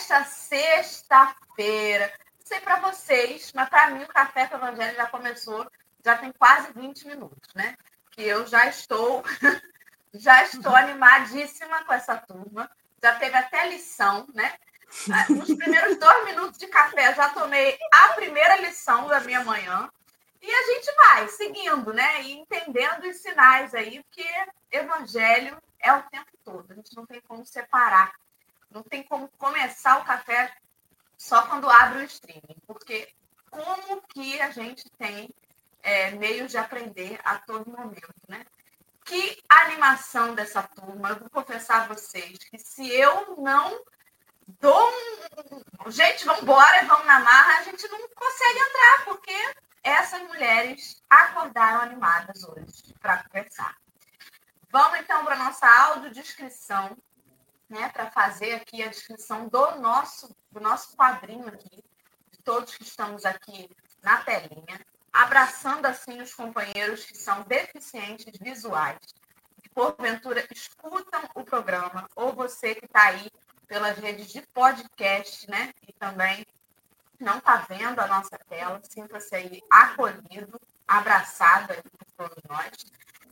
[0.00, 5.06] Nesta sexta-feira, não sei para vocês, mas para mim o Café com o Evangelho já
[5.06, 5.70] começou,
[6.02, 7.76] já tem quase 20 minutos, né?
[8.10, 9.22] Que eu já estou,
[10.14, 12.70] já estou animadíssima com essa turma,
[13.02, 14.54] já teve até lição, né?
[15.12, 19.86] Ah, nos primeiros dois minutos de café, já tomei a primeira lição da minha manhã.
[20.40, 22.22] E a gente vai seguindo, né?
[22.22, 24.26] E entendendo os sinais aí, porque
[24.72, 26.72] evangelho é o tempo todo.
[26.72, 28.14] A gente não tem como separar.
[28.70, 30.52] Não tem como começar o café
[31.16, 32.56] só quando abre o streaming.
[32.66, 33.12] Porque
[33.50, 35.28] como que a gente tem
[35.82, 38.44] é, meios de aprender a todo momento, né?
[39.04, 41.10] Que animação dessa turma.
[41.10, 43.82] Eu vou confessar a vocês que se eu não
[44.60, 44.90] dou
[45.84, 45.90] um.
[45.90, 51.80] Gente, vamos embora, vamos na marra, a gente não consegue entrar, porque essas mulheres acordaram
[51.80, 53.76] animadas hoje para conversar.
[54.70, 56.96] Vamos então para a nossa audiodescrição,
[57.70, 61.82] né, para fazer aqui a descrição do nosso, do nosso quadrinho aqui,
[62.32, 63.70] de todos que estamos aqui
[64.02, 64.80] na telinha,
[65.12, 68.98] abraçando assim os companheiros que são deficientes visuais,
[69.62, 73.30] que porventura escutam o programa, ou você que está aí
[73.66, 75.72] pelas redes de podcast, né?
[75.86, 76.44] E também
[77.20, 82.70] não está vendo a nossa tela, sinta-se aí acolhido, abraçado aí por todos nós.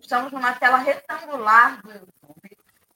[0.00, 2.47] Estamos numa tela retangular do YouTube,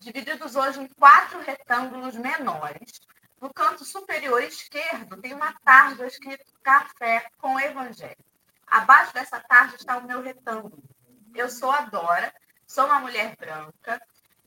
[0.03, 3.01] divididos hoje em quatro retângulos menores.
[3.41, 8.25] No canto superior esquerdo tem uma tarja escrito Café com Evangelho.
[8.67, 10.83] Abaixo dessa tarja está o meu retângulo.
[11.35, 12.33] Eu sou a Dora,
[12.67, 14.01] sou uma mulher branca,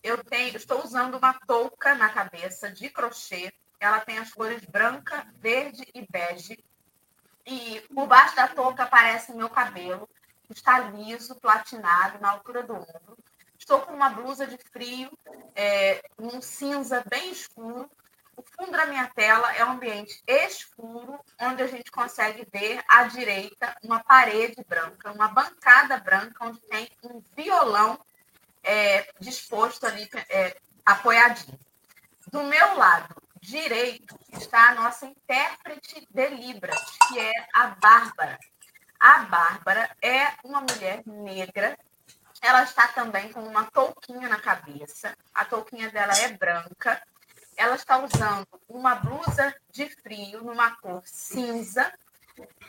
[0.04, 3.52] eu tenho, estou usando uma touca na cabeça de crochê.
[3.80, 6.64] Ela tem as cores branca, verde e bege.
[7.46, 10.08] E por baixo da touca aparece meu cabelo,
[10.50, 13.18] está liso, platinado, na altura do ombro.
[13.66, 15.10] Estou com uma blusa de frio,
[15.56, 17.90] é, um cinza bem escuro.
[18.38, 23.06] O fundo da minha tela é um ambiente escuro, onde a gente consegue ver à
[23.06, 28.00] direita uma parede branca, uma bancada branca, onde tem um violão
[28.64, 30.56] é, disposto ali, é,
[30.86, 31.58] apoiadinho.
[32.28, 38.38] Do meu lado direito está a nossa intérprete de Libras, que é a Bárbara.
[39.00, 41.76] A Bárbara é uma mulher negra.
[42.46, 45.18] Ela está também com uma touquinha na cabeça.
[45.34, 47.02] A touquinha dela é branca.
[47.58, 51.92] Ela está usando uma blusa de frio numa cor cinza.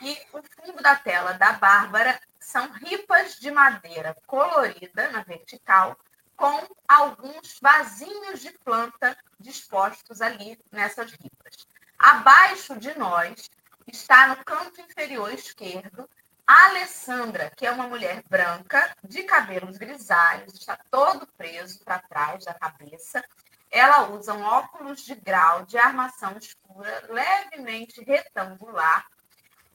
[0.01, 5.95] E o fundo da tela da Bárbara são ripas de madeira colorida na vertical,
[6.35, 11.69] com alguns vasinhos de planta dispostos ali nessas ripas.
[11.99, 13.51] Abaixo de nós
[13.87, 16.09] está no canto inferior esquerdo
[16.47, 22.45] a Alessandra, que é uma mulher branca, de cabelos grisalhos, está todo preso para trás
[22.45, 23.25] da cabeça.
[23.71, 29.07] Ela usa um óculos de grau de armação escura, levemente retangular,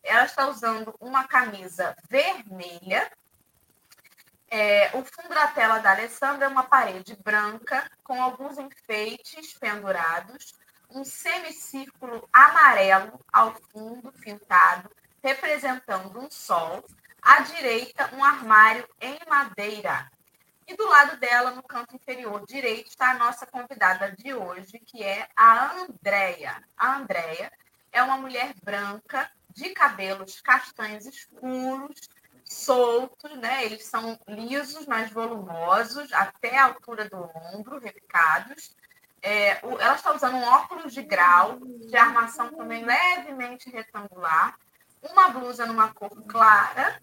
[0.03, 3.11] ela está usando uma camisa vermelha.
[4.49, 10.53] É, o fundo da tela da Alessandra é uma parede branca com alguns enfeites pendurados,
[10.89, 14.91] um semicírculo amarelo ao fundo pintado,
[15.23, 16.83] representando um sol.
[17.21, 20.09] À direita, um armário em madeira.
[20.67, 25.03] E do lado dela, no canto inferior direito, está a nossa convidada de hoje, que
[25.03, 26.63] é a Andréia.
[26.77, 27.51] A Andréia
[27.91, 32.09] é uma mulher branca de cabelos castanhos escuros,
[32.43, 33.65] soltos, né?
[33.65, 38.75] Eles são lisos, mas volumosos, até a altura do ombro, repicados.
[39.21, 44.57] É, ela está usando um óculos de grau, de armação também levemente retangular,
[45.01, 47.01] uma blusa numa cor clara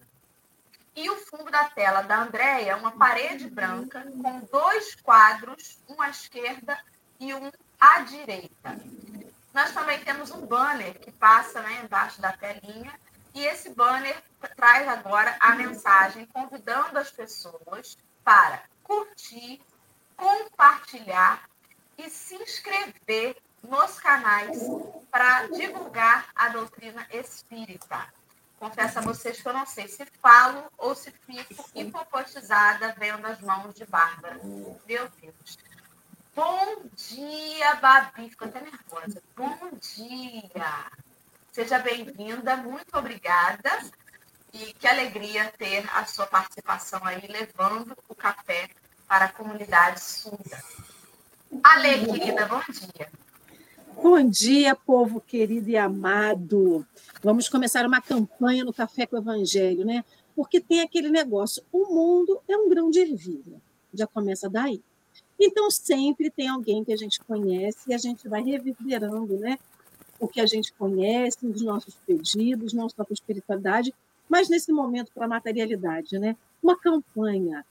[0.95, 6.09] e o fundo da tela da Andréia, uma parede branca com dois quadros, um à
[6.09, 6.77] esquerda
[7.19, 8.79] e um à direita.
[9.53, 12.93] Nós também temos um banner que passa né, embaixo da telinha,
[13.33, 14.21] e esse banner
[14.55, 19.61] traz agora a mensagem convidando as pessoas para curtir,
[20.17, 21.47] compartilhar
[21.97, 24.59] e se inscrever nos canais
[25.11, 28.07] para divulgar a doutrina espírita.
[28.59, 33.39] Confesso a vocês que eu não sei se falo ou se fico hipopotizada vendo as
[33.39, 34.39] mãos de Bárbara.
[34.85, 35.57] Meu Deus.
[36.35, 38.29] Bom dia, Babi.
[38.29, 39.21] Fico até nervosa.
[39.35, 40.91] Bom dia.
[41.51, 43.69] Seja bem-vinda, muito obrigada.
[44.51, 48.69] E que alegria ter a sua participação aí, levando o café
[49.07, 50.63] para a comunidade surda.
[51.63, 53.09] Ale, querida, bom dia.
[54.01, 56.85] Bom dia, povo querido e amado.
[57.21, 60.03] Vamos começar uma campanha no Café com o Evangelho, né?
[60.39, 63.61] porque tem aquele negócio, o mundo é um grão de ervilha,
[63.93, 64.81] já começa daí.
[65.37, 69.59] Então, sempre tem alguém que a gente conhece e a gente vai reverberando né,
[70.17, 73.93] o que a gente conhece, os nossos pedidos, não só para a espiritualidade,
[74.29, 76.17] mas nesse momento para a materialidade.
[76.17, 76.37] Né?
[76.63, 77.65] Uma campanha,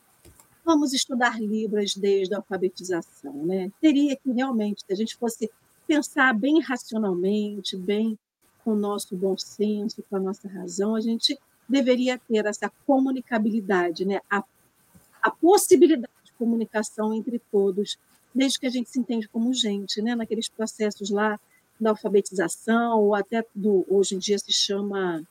[0.63, 3.33] vamos estudar Libras desde a alfabetização.
[3.47, 3.73] Né?
[3.81, 5.51] Teria que realmente, se a gente fosse
[5.89, 8.19] pensar bem racionalmente, bem
[8.63, 14.05] com o nosso bom senso, com a nossa razão, a gente deveria ter essa comunicabilidade,
[14.05, 14.21] né?
[14.31, 14.45] a,
[15.23, 17.99] a possibilidade comunicação entre todos,
[18.35, 20.15] desde que a gente se entende como gente, né?
[20.15, 21.39] naqueles processos lá
[21.81, 25.23] da alfabetização, ou até do, hoje em dia se chama,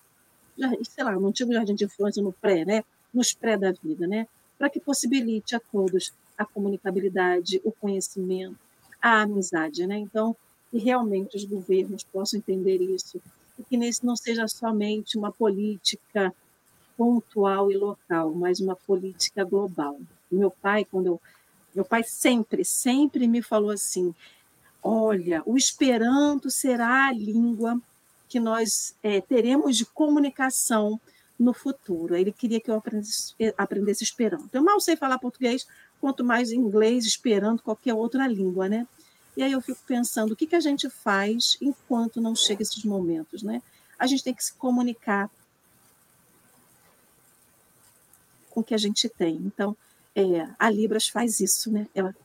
[0.83, 2.83] sei lá, no antigo jardim de infância, no pré, né?
[3.13, 4.27] nos pré da vida, né?
[4.57, 8.57] para que possibilite a todos a comunicabilidade, o conhecimento,
[9.01, 9.87] a amizade.
[9.87, 9.97] Né?
[9.97, 10.35] Então,
[10.69, 13.21] que realmente os governos possam entender isso,
[13.57, 16.33] e que nesse não seja somente uma política
[16.97, 19.99] pontual e local, mas uma política global.
[20.31, 21.21] Meu pai, quando eu,
[21.73, 24.13] meu pai sempre, sempre me falou assim:
[24.83, 27.79] olha, o Esperanto será a língua
[28.27, 30.99] que nós é, teremos de comunicação
[31.39, 32.15] no futuro.
[32.15, 34.49] Ele queria que eu aprendesse, aprendesse Esperanto.
[34.51, 35.67] Eu mal sei falar português,
[36.01, 38.87] quanto mais inglês, Esperanto, qualquer outra língua, né?
[39.37, 42.83] E aí eu fico pensando, o que, que a gente faz enquanto não chega esses
[42.83, 43.61] momentos, né?
[43.99, 45.29] A gente tem que se comunicar
[48.49, 49.35] com o que a gente tem.
[49.35, 49.77] Então,
[50.15, 51.87] é, a Libras faz isso, né?
[51.93, 52.15] Ela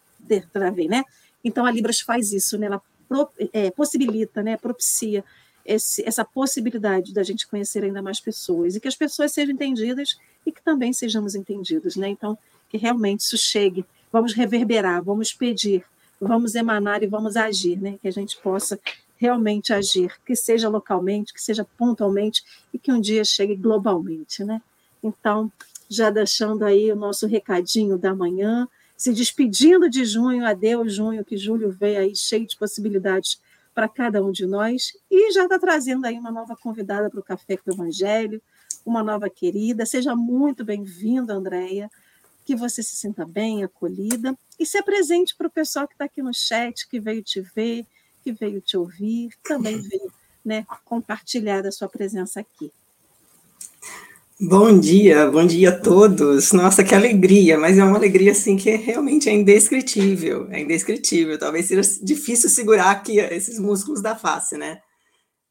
[0.50, 1.04] travei, né?
[1.44, 2.64] Então a Libras faz isso, né?
[2.64, 4.56] Ela pro, é, possibilita, né?
[4.56, 5.22] Propicia
[5.66, 10.16] esse, essa possibilidade da gente conhecer ainda mais pessoas e que as pessoas sejam entendidas
[10.46, 12.08] e que também sejamos entendidos, né?
[12.08, 12.38] Então
[12.70, 15.84] que realmente isso chegue, vamos reverberar, vamos pedir,
[16.22, 17.98] vamos emanar e vamos agir, né?
[18.00, 18.78] Que a gente possa
[19.16, 22.42] realmente agir, que seja localmente, que seja pontualmente
[22.72, 24.62] e que um dia chegue globalmente, né?
[25.02, 25.50] Então,
[25.88, 31.36] já deixando aí o nosso recadinho da manhã, se despedindo de junho, adeus junho, que
[31.36, 33.40] julho vem aí cheio de possibilidades
[33.74, 37.22] para cada um de nós, e já está trazendo aí uma nova convidada para o
[37.22, 38.40] Café com o Evangelho,
[38.84, 41.90] uma nova querida, seja muito bem-vinda, Andréia,
[42.44, 46.22] que você se sinta bem, acolhida, e se apresente para o pessoal que está aqui
[46.22, 47.86] no chat, que veio te ver,
[48.22, 50.12] que veio te ouvir, também veio
[50.44, 52.72] né, compartilhar a sua presença aqui.
[54.40, 56.52] Bom dia, bom dia a todos.
[56.52, 61.38] Nossa, que alegria, mas é uma alegria assim que realmente é indescritível, é indescritível.
[61.38, 64.80] Talvez seja difícil segurar aqui esses músculos da face, né?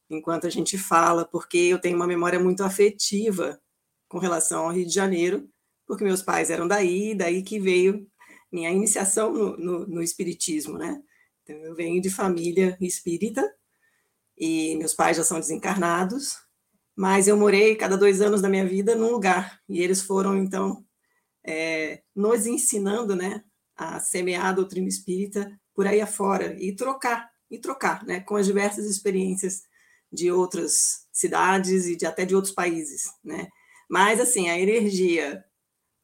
[0.10, 3.58] Enquanto a gente fala, porque eu tenho uma memória muito afetiva
[4.10, 5.48] com relação ao Rio de Janeiro,
[5.92, 8.08] porque meus pais eram daí, daí que veio
[8.50, 11.04] minha iniciação no, no, no espiritismo, né?
[11.44, 13.44] Então, eu venho de família espírita
[14.38, 16.38] e meus pais já são desencarnados,
[16.96, 20.82] mas eu morei cada dois anos da minha vida num lugar, e eles foram, então,
[21.46, 23.44] é, nos ensinando, né,
[23.76, 28.46] a semear a doutrina espírita por aí afora, e trocar, e trocar, né, com as
[28.46, 29.64] diversas experiências
[30.10, 33.50] de outras cidades e de, até de outros países, né,
[33.90, 35.44] mas, assim, a energia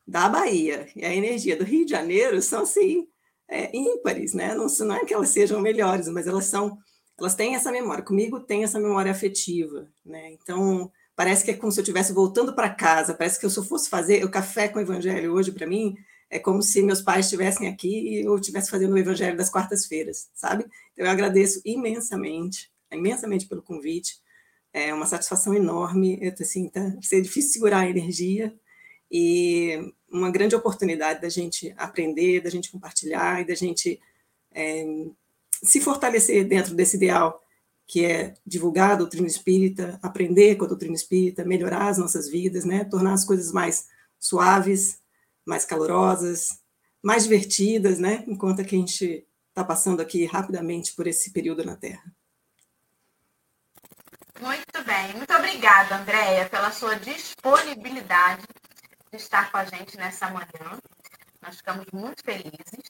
[0.07, 3.07] da Bahia e a energia do Rio de Janeiro são, assim,
[3.49, 6.77] é, ímpares, né, não, não é que elas sejam melhores, mas elas são
[7.19, 8.03] elas têm essa memória.
[8.03, 10.33] Comigo tem essa memória afetiva, né?
[10.33, 13.15] Então parece que é como se eu estivesse voltando para casa.
[13.15, 15.95] Parece que eu só fosse fazer o café com o Evangelho hoje para mim
[16.29, 20.29] é como se meus pais estivessem aqui e eu estivesse fazendo o Evangelho das quartas-feiras,
[20.33, 20.65] sabe?
[20.93, 24.19] Então eu agradeço imensamente, imensamente pelo convite.
[24.73, 26.19] É uma satisfação enorme.
[26.21, 28.53] Eu assim, tá, ser difícil segurar a energia
[29.11, 33.99] e uma grande oportunidade da gente aprender, da gente compartilhar e da gente
[34.51, 34.85] é,
[35.63, 37.43] se fortalecer dentro desse ideal
[37.85, 42.65] que é divulgar a doutrina espírita, aprender com a doutrina espírita, melhorar as nossas vidas,
[42.65, 42.83] né?
[42.83, 43.87] tornar as coisas mais
[44.19, 44.99] suaves,
[45.45, 46.59] mais calorosas,
[47.01, 48.25] mais divertidas, né?
[48.27, 52.03] enquanto que a gente está passando aqui rapidamente por esse período na Terra.
[54.41, 58.45] Muito bem, muito obrigada, Andréia, pela sua disponibilidade
[59.11, 60.79] de estar com a gente nessa manhã.
[61.41, 62.89] Nós ficamos muito felizes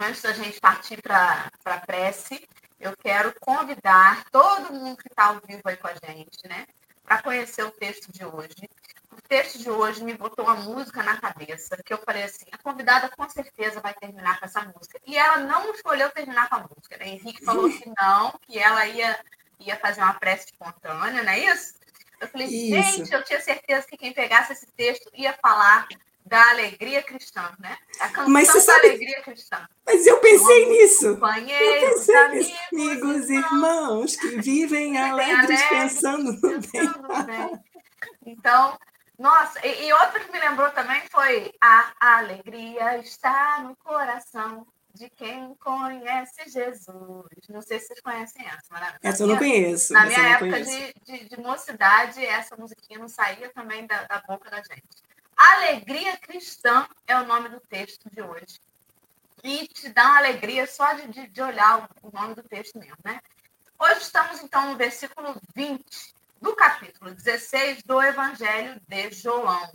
[0.00, 2.48] antes da gente partir para a prece,
[2.80, 6.66] eu quero convidar todo mundo que está ao vivo aí com a gente, né,
[7.04, 8.68] para conhecer o texto de hoje.
[9.12, 12.58] O texto de hoje me botou uma música na cabeça, que eu falei assim, a
[12.58, 15.00] convidada com certeza vai terminar com essa música.
[15.06, 17.08] E ela não escolheu terminar com a música, né?
[17.08, 19.18] Henrique falou que não, que ela ia,
[19.60, 21.74] ia fazer uma prece espontânea, não é isso?
[22.20, 22.96] Eu falei, isso.
[22.96, 25.86] gente, eu tinha certeza que quem pegasse esse texto ia falar
[26.24, 27.76] da alegria cristã, né?
[28.00, 28.82] A canção mas você sabe...
[28.82, 29.68] da alegria cristã.
[29.84, 31.14] Mas eu pensei nisso.
[31.14, 37.26] Companheiros, eu pensei amigos, amigos irmãos, que vivem alegres, alegres pensando no bem.
[37.26, 37.60] bem.
[38.24, 38.78] Então,
[39.18, 45.10] Nossa, e, e outra que me lembrou também foi A alegria está no coração de
[45.10, 47.26] quem conhece Jesus.
[47.48, 49.92] Não sei se vocês conhecem essa, mas essa eu não conheço.
[49.92, 54.48] Na minha época de, de, de, mocidade, essa musiquinha não saía também da, da boca
[54.48, 54.84] da gente.
[55.36, 58.60] Alegria Cristã é o nome do texto de hoje.
[59.42, 62.78] E te dá uma alegria só de, de, de olhar o, o nome do texto
[62.78, 63.20] mesmo, né?
[63.78, 69.72] Hoje estamos, então, no versículo 20 do capítulo 16 do Evangelho de João.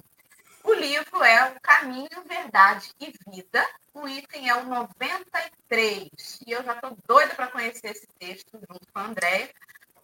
[0.63, 3.65] O livro é O Caminho, Verdade e Vida.
[3.93, 6.39] O item é o 93.
[6.45, 9.49] E eu já estou doida para conhecer esse texto junto com a Andréia.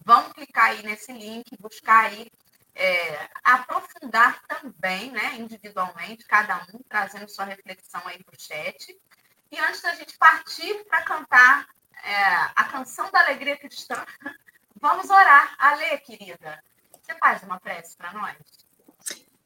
[0.04, 2.30] Vamos clicar aí nesse link, buscar aí,
[2.74, 8.98] é, aprofundar também, né, individualmente, cada um, trazendo sua reflexão aí para o chat.
[9.50, 11.68] E antes da gente partir para cantar
[12.02, 12.14] é,
[12.54, 14.04] a canção da alegria cristã,
[14.80, 15.54] vamos orar.
[15.58, 18.65] Ale, querida, você faz uma prece para nós?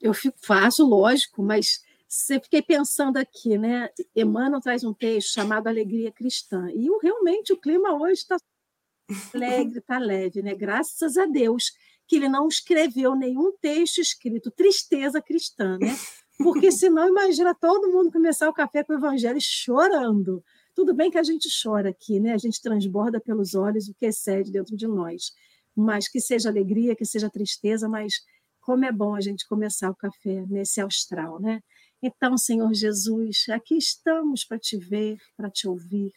[0.01, 3.89] Eu faço, lógico, mas você fiquei pensando aqui, né?
[4.17, 6.69] Emmanuel traz um texto chamado Alegria Cristã.
[6.73, 8.37] E realmente o clima hoje está
[9.35, 10.55] alegre, está leve, né?
[10.55, 11.73] Graças a Deus
[12.07, 15.97] que ele não escreveu nenhum texto escrito tristeza cristã, né?
[16.39, 20.43] Porque senão imagina todo mundo começar o café com o evangelho chorando.
[20.75, 22.33] Tudo bem que a gente chora aqui, né?
[22.33, 25.33] A gente transborda pelos olhos o que excede dentro de nós.
[25.77, 28.15] Mas que seja alegria, que seja tristeza, mas
[28.61, 31.63] como é bom a gente começar o café nesse austral, né?
[32.03, 36.13] Então, Senhor Jesus, aqui estamos para te ver, para te ouvir,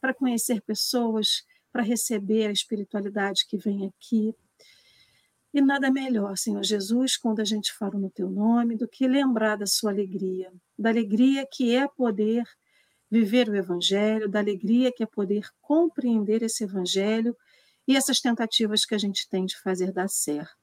[0.00, 4.34] para conhecer pessoas, para receber a espiritualidade que vem aqui.
[5.52, 9.56] E nada melhor, Senhor Jesus, quando a gente fala no teu nome, do que lembrar
[9.56, 12.44] da sua alegria, da alegria que é poder
[13.10, 17.36] viver o evangelho, da alegria que é poder compreender esse evangelho
[17.86, 20.57] e essas tentativas que a gente tem de fazer dar certo.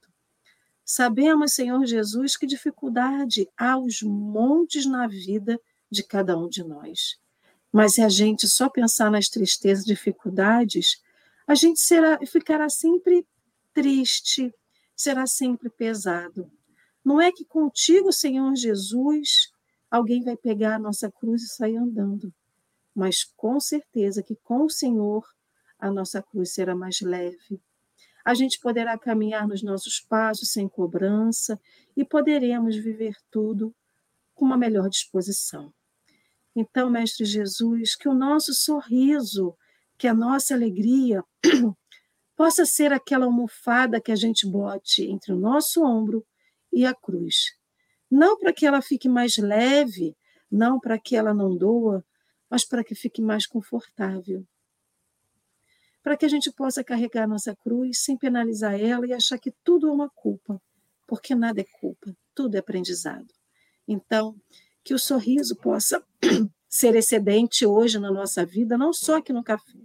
[0.85, 7.17] Sabemos, Senhor Jesus, que dificuldade há aos montes na vida de cada um de nós.
[7.71, 11.01] Mas se a gente só pensar nas tristezas e dificuldades,
[11.47, 13.27] a gente será, ficará sempre
[13.73, 14.53] triste,
[14.95, 16.51] será sempre pesado.
[17.03, 19.51] Não é que contigo, Senhor Jesus,
[19.89, 22.31] alguém vai pegar a nossa cruz e sair andando,
[22.93, 25.25] mas com certeza que com o Senhor
[25.79, 27.59] a nossa cruz será mais leve,
[28.25, 31.61] a gente poderá caminhar nos nossos passos sem cobrança
[31.95, 33.73] e poderemos viver tudo
[34.33, 35.71] com uma melhor disposição.
[36.55, 39.55] Então, Mestre Jesus, que o nosso sorriso,
[39.95, 41.23] que a nossa alegria
[42.35, 46.25] possa ser aquela almofada que a gente bote entre o nosso ombro
[46.73, 47.55] e a cruz.
[48.09, 50.17] Não para que ela fique mais leve,
[50.49, 52.03] não para que ela não doa,
[52.49, 54.45] mas para que fique mais confortável
[56.05, 59.87] para que a gente possa carregar nossa cruz sem penalizar ela e achar que tudo
[59.87, 60.61] é uma culpa,
[61.07, 63.25] porque nada é culpa, tudo é aprendizado.
[63.87, 64.39] Então,
[64.83, 66.05] que o sorriso possa
[66.69, 69.79] ser excedente hoje na nossa vida, não só aqui no café,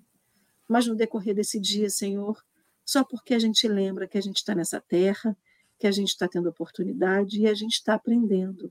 [0.68, 2.38] mas no decorrer desse dia, Senhor,
[2.84, 5.34] só porque a gente lembra que a gente está nessa terra,
[5.78, 8.70] que a gente está tendo oportunidade e a gente está aprendendo.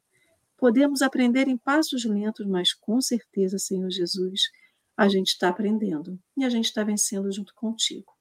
[0.55, 4.51] Podemos aprender em passos lentos, mas com certeza, Senhor Jesus,
[4.99, 8.13] a gente está aprendendo e a gente está vencendo junto contigo.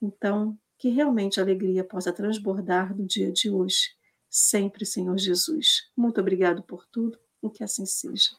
[0.00, 3.88] Então, que realmente a alegria possa transbordar no dia de hoje,
[4.30, 5.90] sempre, Senhor Jesus.
[5.96, 8.30] Muito obrigado por tudo e que assim seja.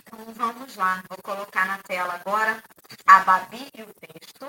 [0.00, 1.02] Então, vamos lá.
[1.08, 2.62] Vou colocar na tela agora
[3.04, 4.46] a Babi e o texto.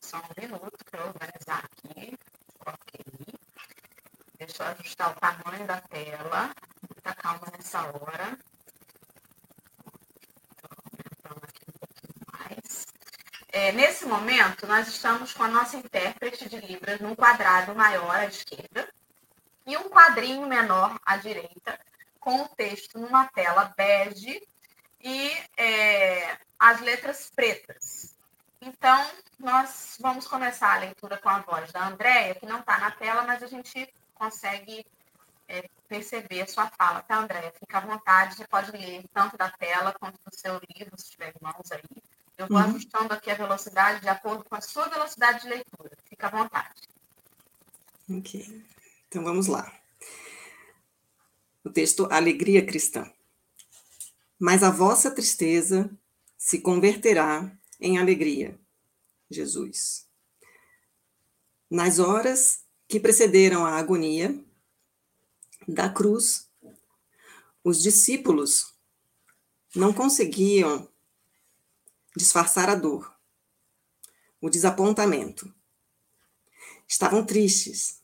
[0.00, 2.18] Só um minuto para eu organizar aqui.
[2.64, 3.04] Ok.
[4.38, 6.50] Deixa eu ajustar o tamanho da tela.
[6.88, 8.38] Muita calma nessa hora.
[13.60, 18.26] É, nesse momento, nós estamos com a nossa intérprete de Libras num quadrado maior à
[18.26, 18.88] esquerda
[19.66, 21.76] e um quadrinho menor à direita,
[22.20, 24.46] com o texto numa tela bege
[25.02, 28.16] e é, as letras pretas.
[28.60, 29.10] Então,
[29.40, 33.24] nós vamos começar a leitura com a voz da Andréia, que não está na tela,
[33.24, 34.86] mas a gente consegue
[35.48, 37.52] é, perceber a sua fala, tá, Andréia?
[37.58, 41.30] Fica à vontade, você pode ler tanto da tela quanto do seu livro, se tiver
[41.30, 42.07] em mãos aí.
[42.38, 42.64] Eu vou uhum.
[42.64, 45.90] ajustando aqui a velocidade de acordo com a sua velocidade de leitura.
[46.08, 46.82] Fica à vontade.
[48.08, 48.64] Ok.
[49.08, 49.76] Então vamos lá.
[51.64, 53.10] O texto Alegria Cristã.
[54.38, 55.90] Mas a vossa tristeza
[56.36, 58.56] se converterá em alegria.
[59.28, 60.06] Jesus.
[61.68, 64.42] Nas horas que precederam a agonia
[65.66, 66.48] da cruz,
[67.64, 68.74] os discípulos
[69.74, 70.87] não conseguiam
[72.18, 73.14] disfarçar a dor,
[74.40, 75.54] o desapontamento.
[76.86, 78.02] Estavam tristes,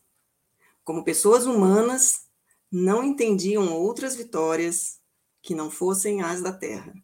[0.84, 2.28] como pessoas humanas,
[2.70, 5.00] não entendiam outras vitórias
[5.42, 6.94] que não fossem as da terra.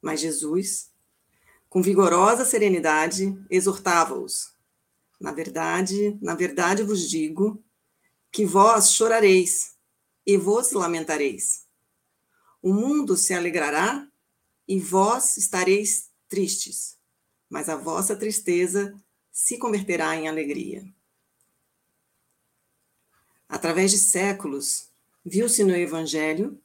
[0.00, 0.90] Mas Jesus,
[1.68, 4.54] com vigorosa serenidade, exortava-os:
[5.18, 7.64] Na verdade, na verdade vos digo
[8.30, 9.76] que vós chorareis
[10.26, 11.66] e vos lamentareis.
[12.60, 14.11] O mundo se alegrará
[14.66, 16.96] e vós estareis tristes,
[17.48, 18.94] mas a vossa tristeza
[19.30, 20.84] se converterá em alegria.
[23.48, 24.88] Através de séculos,
[25.24, 26.58] viu-se no Evangelho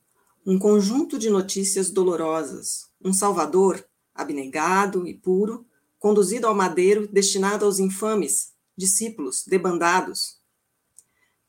[0.46, 3.86] um conjunto de notícias dolorosas, um Salvador
[4.16, 5.66] abnegado e puro,
[6.00, 10.38] conduzido ao madeiro destinado aos infames, discípulos debandados.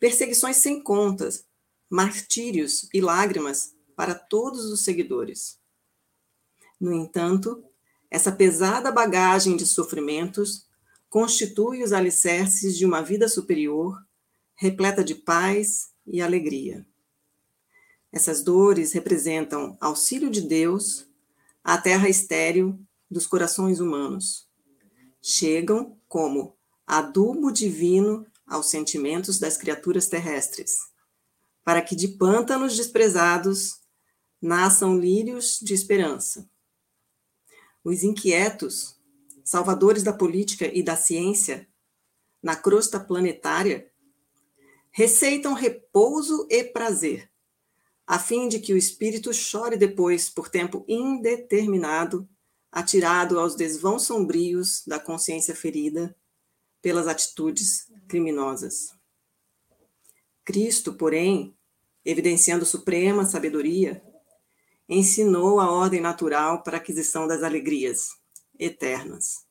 [0.01, 1.45] Perseguições sem contas,
[1.89, 5.59] martírios e lágrimas para todos os seguidores.
[6.81, 7.65] No entanto,
[8.11, 10.67] essa pesada bagagem de sofrimentos
[11.09, 13.97] constitui os alicerces de uma vida superior,
[14.55, 16.87] repleta de paz e alegria.
[18.13, 21.07] Essas dores representam auxílio de Deus
[21.63, 22.79] à terra estéril
[23.11, 24.49] dos corações humanos.
[25.21, 26.57] Chegam como
[26.87, 30.79] adubo divino aos sentimentos das criaturas terrestres,
[31.63, 33.81] para que de pântanos desprezados
[34.41, 36.49] nasçam lírios de esperança.
[37.89, 39.01] Os inquietos,
[39.43, 41.67] salvadores da política e da ciência,
[42.43, 43.91] na crosta planetária,
[44.91, 47.31] receitam repouso e prazer
[48.07, 52.29] a fim de que o espírito chore depois por tempo indeterminado,
[52.71, 56.15] atirado aos desvãos sombrios da consciência ferida
[56.83, 58.95] pelas atitudes criminosas.
[60.45, 61.57] Cristo, porém,
[62.05, 64.03] evidenciando suprema sabedoria,
[64.89, 68.09] ensinou a ordem natural para a aquisição das alegrias
[68.59, 69.45] eternas,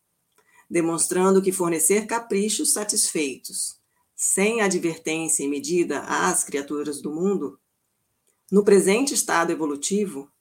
[0.70, 3.80] demonstrando que fornecer caprichos satisfeitos,
[4.16, 7.60] sem advertência e medida às criaturas do mundo,
[8.52, 10.32] no presente estado evolutivo,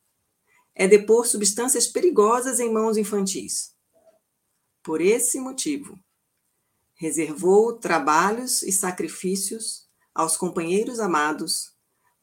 [0.74, 3.74] é depor substâncias perigosas em mãos infantis.
[4.82, 5.98] Por esse motivo,
[6.94, 11.74] reservou trabalhos e sacrifícios aos companheiros amados,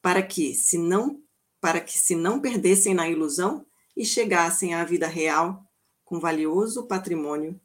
[0.02, 1.23] para que, se não,
[1.64, 3.64] para que se não perdessem na ilusão
[3.96, 5.64] e chegassem à vida real
[6.04, 7.58] com valioso patrimônio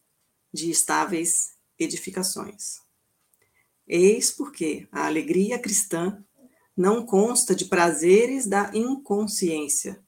[0.54, 2.80] de estáveis edificações.
[3.86, 6.24] Eis porque a alegria cristã
[6.78, 10.02] não consta de prazeres da inconsciência,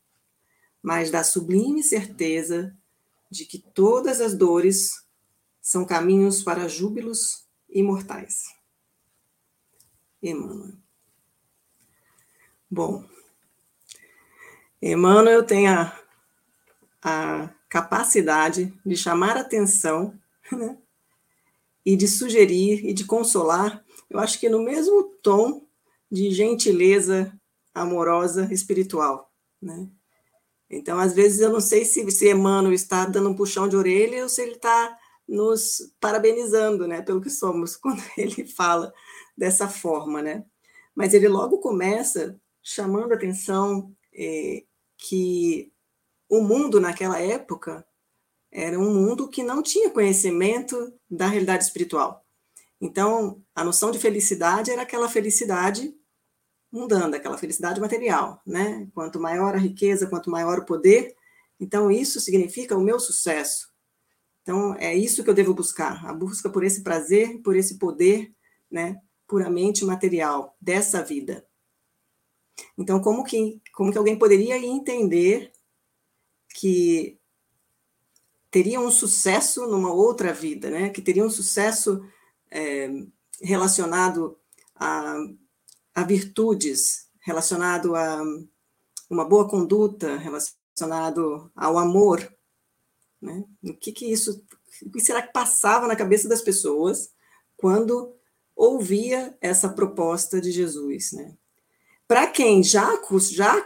[0.82, 2.74] mas da sublime certeza
[3.30, 5.06] de que todas as dores
[5.60, 8.46] são caminhos para júbilos imortais.
[10.24, 10.78] Emmanuel.
[12.70, 13.06] Bom,
[14.82, 15.96] Emmanuel tem a,
[17.04, 20.18] a capacidade de chamar atenção
[20.52, 20.78] né,
[21.86, 25.66] e de sugerir e de consolar, eu acho que no mesmo tom
[26.12, 27.32] de gentileza
[27.74, 29.88] amorosa espiritual, né?
[30.70, 34.24] Então, às vezes, eu não sei se, se Emmanuel está dando um puxão de orelha
[34.24, 38.94] ou se ele está nos parabenizando, né, pelo que somos, quando ele fala
[39.38, 40.46] dessa forma, né?
[40.96, 44.64] Mas ele logo começa chamando atenção é,
[45.02, 45.74] que
[46.30, 47.86] o mundo naquela época
[48.52, 52.24] era um mundo que não tinha conhecimento da realidade espiritual.
[52.80, 55.96] Então, a noção de felicidade era aquela felicidade
[56.72, 58.88] mundana, aquela felicidade material, né?
[58.94, 61.16] Quanto maior a riqueza, quanto maior o poder,
[61.60, 63.72] então isso significa o meu sucesso.
[64.42, 68.34] Então é isso que eu devo buscar, a busca por esse prazer, por esse poder,
[68.70, 71.46] né, puramente material dessa vida.
[72.78, 75.52] Então como que como que alguém poderia entender
[76.50, 77.18] que
[78.50, 80.90] teria um sucesso numa outra vida, né?
[80.90, 82.06] Que teria um sucesso
[82.50, 82.90] é,
[83.42, 84.38] relacionado
[84.76, 85.16] a
[85.94, 88.22] a virtudes, relacionado a
[89.10, 92.34] uma boa conduta, relacionado ao amor.
[93.22, 93.44] Né?
[93.64, 94.44] O que, que isso,
[94.84, 97.12] o que será que passava na cabeça das pessoas
[97.58, 98.16] quando
[98.56, 101.12] ouvia essa proposta de Jesus?
[101.12, 101.38] Né?
[102.12, 103.00] Para quem já,
[103.32, 103.66] já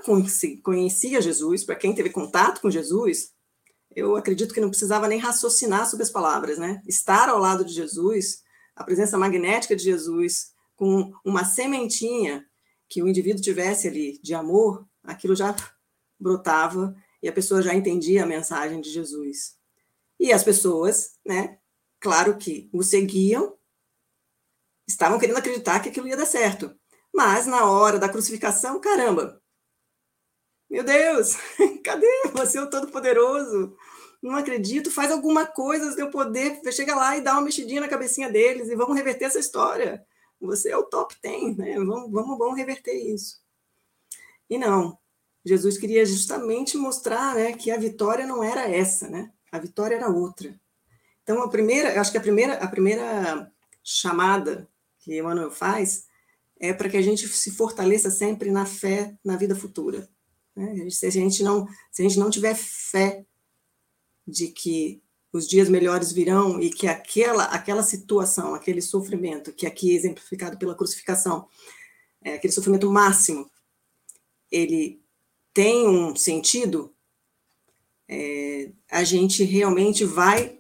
[0.62, 3.32] conhecia Jesus, para quem teve contato com Jesus,
[3.96, 6.80] eu acredito que não precisava nem raciocinar sobre as palavras, né?
[6.86, 8.44] Estar ao lado de Jesus,
[8.76, 12.46] a presença magnética de Jesus, com uma sementinha
[12.88, 15.56] que o indivíduo tivesse ali de amor, aquilo já
[16.20, 19.56] brotava e a pessoa já entendia a mensagem de Jesus.
[20.20, 21.58] E as pessoas, né,
[22.00, 23.58] claro que o seguiam,
[24.88, 26.78] estavam querendo acreditar que aquilo ia dar certo.
[27.16, 29.42] Mas na hora da crucificação, caramba,
[30.70, 31.36] meu Deus,
[31.84, 33.76] cadê você, o Todo-Poderoso?
[34.22, 38.30] Não acredito, faz alguma coisa, seu poder, chega lá e dá uma mexidinha na cabecinha
[38.30, 40.06] deles e vamos reverter essa história
[40.46, 41.76] você é o top 10, né?
[41.76, 43.42] Vamos, vamos, vamos reverter isso.
[44.50, 44.98] E não,
[45.44, 49.32] Jesus queria justamente mostrar né, que a vitória não era essa, né?
[49.52, 50.60] A vitória era outra.
[51.24, 53.52] Então, a primeira, acho que a primeira, a primeira
[53.84, 54.68] chamada
[55.00, 56.08] que Emmanuel faz
[56.60, 60.10] é para que a gente se fortaleça sempre na fé na vida futura.
[60.56, 60.90] Né?
[60.90, 63.26] Se, a gente não, se a gente não tiver fé
[64.28, 69.92] de que os dias melhores virão e que aquela, aquela situação, aquele sofrimento, que aqui
[69.92, 71.48] é exemplificado pela crucificação,
[72.24, 73.50] é aquele sofrimento máximo,
[74.50, 75.02] ele
[75.54, 76.94] tem um sentido,
[78.08, 80.60] é, a gente realmente vai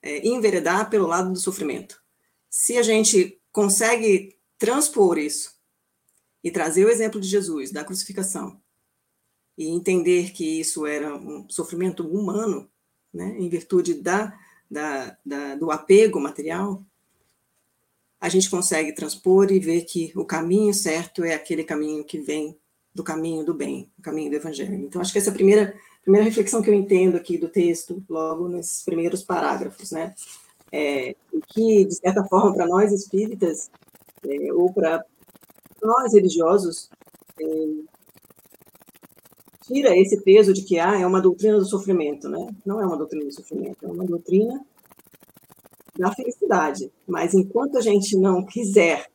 [0.00, 2.00] é, enveredar pelo lado do sofrimento.
[2.48, 5.54] Se a gente consegue transpor isso
[6.42, 8.58] e trazer o exemplo de Jesus, da crucificação,
[9.56, 12.68] e entender que isso era um sofrimento humano,
[13.12, 14.36] né, em virtude da,
[14.70, 16.82] da, da, do apego material,
[18.18, 22.58] a gente consegue transpor e ver que o caminho certo é aquele caminho que vem
[22.94, 24.74] do caminho do bem, o caminho do evangelho.
[24.74, 28.02] Então, acho que essa é a primeira, primeira reflexão que eu entendo aqui do texto,
[28.08, 30.14] logo nesses primeiros parágrafos, né?
[30.72, 31.14] É,
[31.48, 33.70] que, de certa forma, para nós espíritas,
[34.26, 35.04] é, ou para
[35.82, 36.88] nós religiosos,
[37.40, 37.44] é,
[39.66, 42.46] tira esse peso de que ah, é uma doutrina do sofrimento, né?
[42.64, 44.64] Não é uma doutrina do sofrimento, é uma doutrina
[45.98, 46.92] da felicidade.
[47.06, 49.06] Mas enquanto a gente não quiser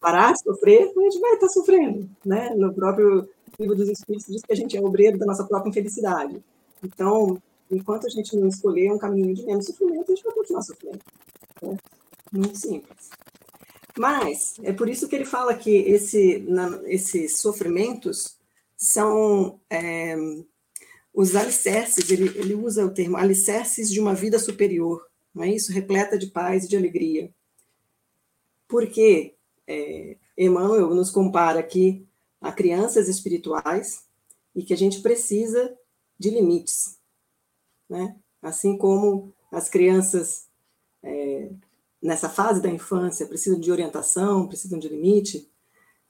[0.00, 2.50] parar de sofrer, a gente vai estar sofrendo, né?
[2.56, 6.42] No próprio livro dos Espíritos diz que a gente é obreiro da nossa própria infelicidade.
[6.82, 10.62] Então, enquanto a gente não escolher um caminho de menos sofrimento, a gente vai continuar
[10.62, 10.98] sofrendo.
[11.62, 11.76] Né?
[12.32, 13.10] Muito simples.
[13.96, 18.38] Mas é por isso que ele fala que esse, na, esses sofrimentos
[18.76, 20.16] são é,
[21.12, 25.72] os alicerces, ele, ele usa o termo alicerces de uma vida superior, não é isso?
[25.72, 27.32] Repleta de paz e de alegria.
[28.66, 29.34] Porque
[29.66, 32.06] é, Emmanuel nos compara aqui
[32.40, 34.04] a crianças espirituais
[34.54, 35.76] e que a gente precisa
[36.18, 36.98] de limites,
[37.88, 38.16] né?
[38.40, 40.48] Assim como as crianças
[41.02, 41.50] é,
[42.02, 45.48] nessa fase da infância precisam de orientação, precisam de limite,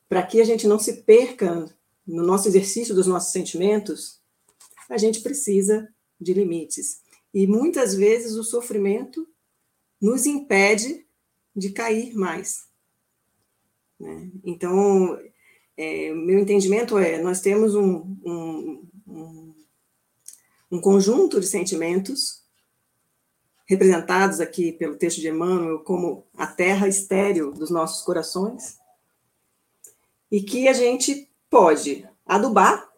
[0.08, 1.68] para que a gente não se perca
[2.06, 4.20] no nosso exercício dos nossos sentimentos,
[4.88, 5.88] a gente precisa
[6.20, 7.02] de limites.
[7.32, 9.28] E muitas vezes o sofrimento
[10.00, 11.06] nos impede
[11.54, 12.66] de cair mais.
[13.98, 14.30] Né?
[14.44, 15.18] Então,
[15.76, 19.54] é, meu entendimento é: nós temos um, um, um,
[20.72, 22.41] um conjunto de sentimentos
[23.66, 28.78] representados aqui pelo texto de Emmanuel como a terra estéril dos nossos corações,
[30.30, 32.90] e que a gente pode adubar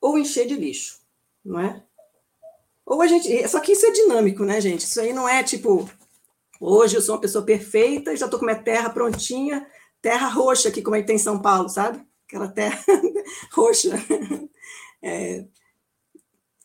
[0.00, 1.00] ou encher de lixo,
[1.44, 1.82] não é?
[2.84, 4.80] Ou a gente, só que isso é dinâmico, né, gente?
[4.80, 5.88] Isso aí não é tipo,
[6.60, 9.64] hoje eu sou uma pessoa perfeita, já estou com minha terra prontinha,
[10.02, 12.04] terra roxa aqui, como é que tem em São Paulo, sabe?
[12.26, 12.82] Aquela terra
[13.52, 13.94] roxa,
[15.02, 15.44] é,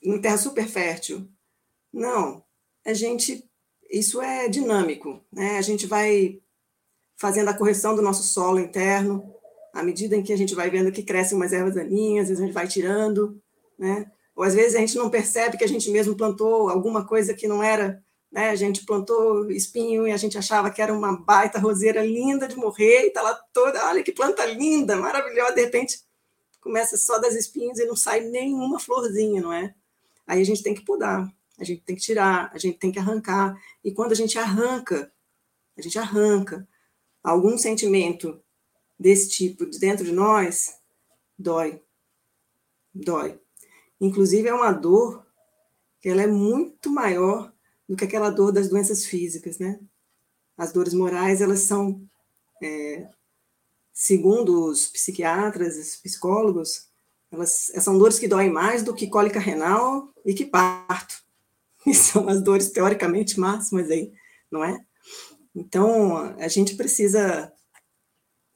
[0.04, 1.28] uma terra super fértil.
[1.94, 2.44] Não,
[2.86, 3.44] a gente,
[3.90, 5.58] isso é dinâmico, né?
[5.58, 6.40] A gente vai
[7.18, 9.34] fazendo a correção do nosso solo interno,
[9.74, 12.44] à medida em que a gente vai vendo que crescem umas ervas daninhas, às vezes
[12.44, 13.42] a gente vai tirando,
[13.78, 14.12] né?
[14.36, 17.48] Ou às vezes a gente não percebe que a gente mesmo plantou alguma coisa que
[17.48, 18.50] não era, né?
[18.50, 22.56] A gente plantou espinho e a gente achava que era uma baita roseira linda de
[22.56, 26.00] morrer e tá lá toda, olha que planta linda, maravilhosa, de repente
[26.62, 29.74] começa só das espinhos e não sai nenhuma florzinha, não é?
[30.28, 33.00] Aí a gente tem que podar, a gente tem que tirar, a gente tem que
[33.00, 33.60] arrancar.
[33.84, 35.12] E quando a gente arranca,
[35.78, 36.68] a gente arranca
[37.24, 38.42] algum sentimento
[39.00, 40.78] desse tipo de dentro de nós,
[41.38, 41.82] dói.
[42.94, 43.40] Dói.
[44.00, 45.26] Inclusive, é uma dor
[46.00, 47.54] que ela é muito maior
[47.88, 49.80] do que aquela dor das doenças físicas, né?
[50.58, 52.08] As dores morais, elas são,
[52.62, 53.10] é,
[53.92, 56.90] segundo os psiquiatras, os psicólogos,
[57.32, 61.25] elas são dores que doem mais do que cólica renal e que parto.
[61.88, 64.12] E são as dores teoricamente máximas aí,
[64.52, 64.84] não é?
[65.56, 67.54] Então, a gente precisa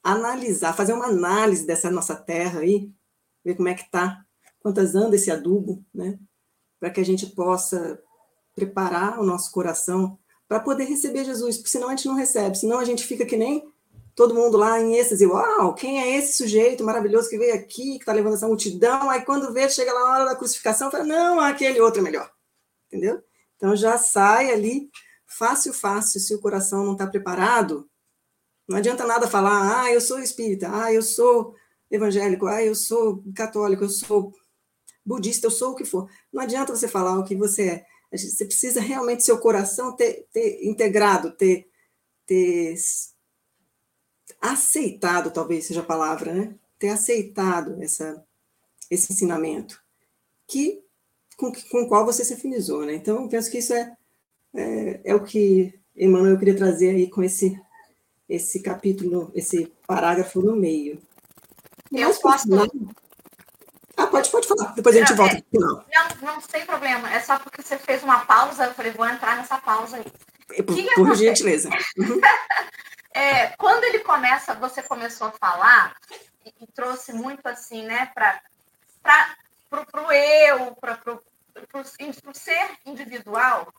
[0.03, 2.91] analisar, fazer uma análise dessa nossa terra aí,
[3.45, 4.25] ver como é que está,
[4.59, 6.17] quantas anda esse adubo, né?
[6.79, 8.01] Para que a gente possa
[8.55, 12.79] preparar o nosso coração para poder receber Jesus, porque senão a gente não recebe, senão
[12.79, 13.71] a gente fica que nem
[14.15, 17.99] todo mundo lá em êxtase, uau, quem é esse sujeito maravilhoso que veio aqui, que
[17.99, 21.39] está levando essa multidão, aí quando vê, chega lá na hora da crucificação, fala, não,
[21.39, 22.29] aquele outro é melhor,
[22.89, 23.23] entendeu?
[23.55, 24.89] Então já sai ali,
[25.25, 27.87] fácil, fácil, se o coração não está preparado,
[28.67, 31.55] não adianta nada falar, ah, eu sou espírita, ah, eu sou
[31.89, 34.33] evangélico, ah, eu sou católico, eu sou
[35.05, 36.09] budista, eu sou o que for.
[36.31, 37.85] Não adianta você falar o que você é.
[38.11, 41.67] Você precisa realmente seu coração ter, ter integrado, ter,
[42.25, 42.75] ter
[44.41, 46.55] aceitado, talvez seja a palavra, né?
[46.77, 48.23] Ter aceitado essa,
[48.89, 49.81] esse ensinamento
[50.47, 50.83] que
[51.39, 52.93] com, com o qual você se afinizou, né?
[52.93, 53.95] Então, eu penso que isso é,
[54.53, 57.59] é, é o que Emmanuel queria trazer aí com esse,
[58.27, 61.01] esse capítulo, esse parágrafo no meio.
[61.91, 62.47] Eu posso...
[63.95, 64.73] Ah, pode, pode falar.
[64.75, 65.83] Depois a gente não, volta é, Não,
[66.21, 67.11] não tem problema.
[67.13, 70.63] É só porque você fez uma pausa, eu falei, vou entrar nessa pausa aí.
[70.63, 71.69] Por, que por gentileza.
[71.97, 72.19] Uhum.
[73.13, 75.95] é, quando ele começa, você começou a falar
[76.45, 78.41] e, e trouxe muito assim, né, para
[80.01, 80.97] o eu, para
[82.25, 83.73] o ser individual,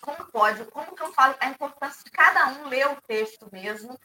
[0.00, 3.98] como pode, como que eu falo a importância de cada um ler o texto mesmo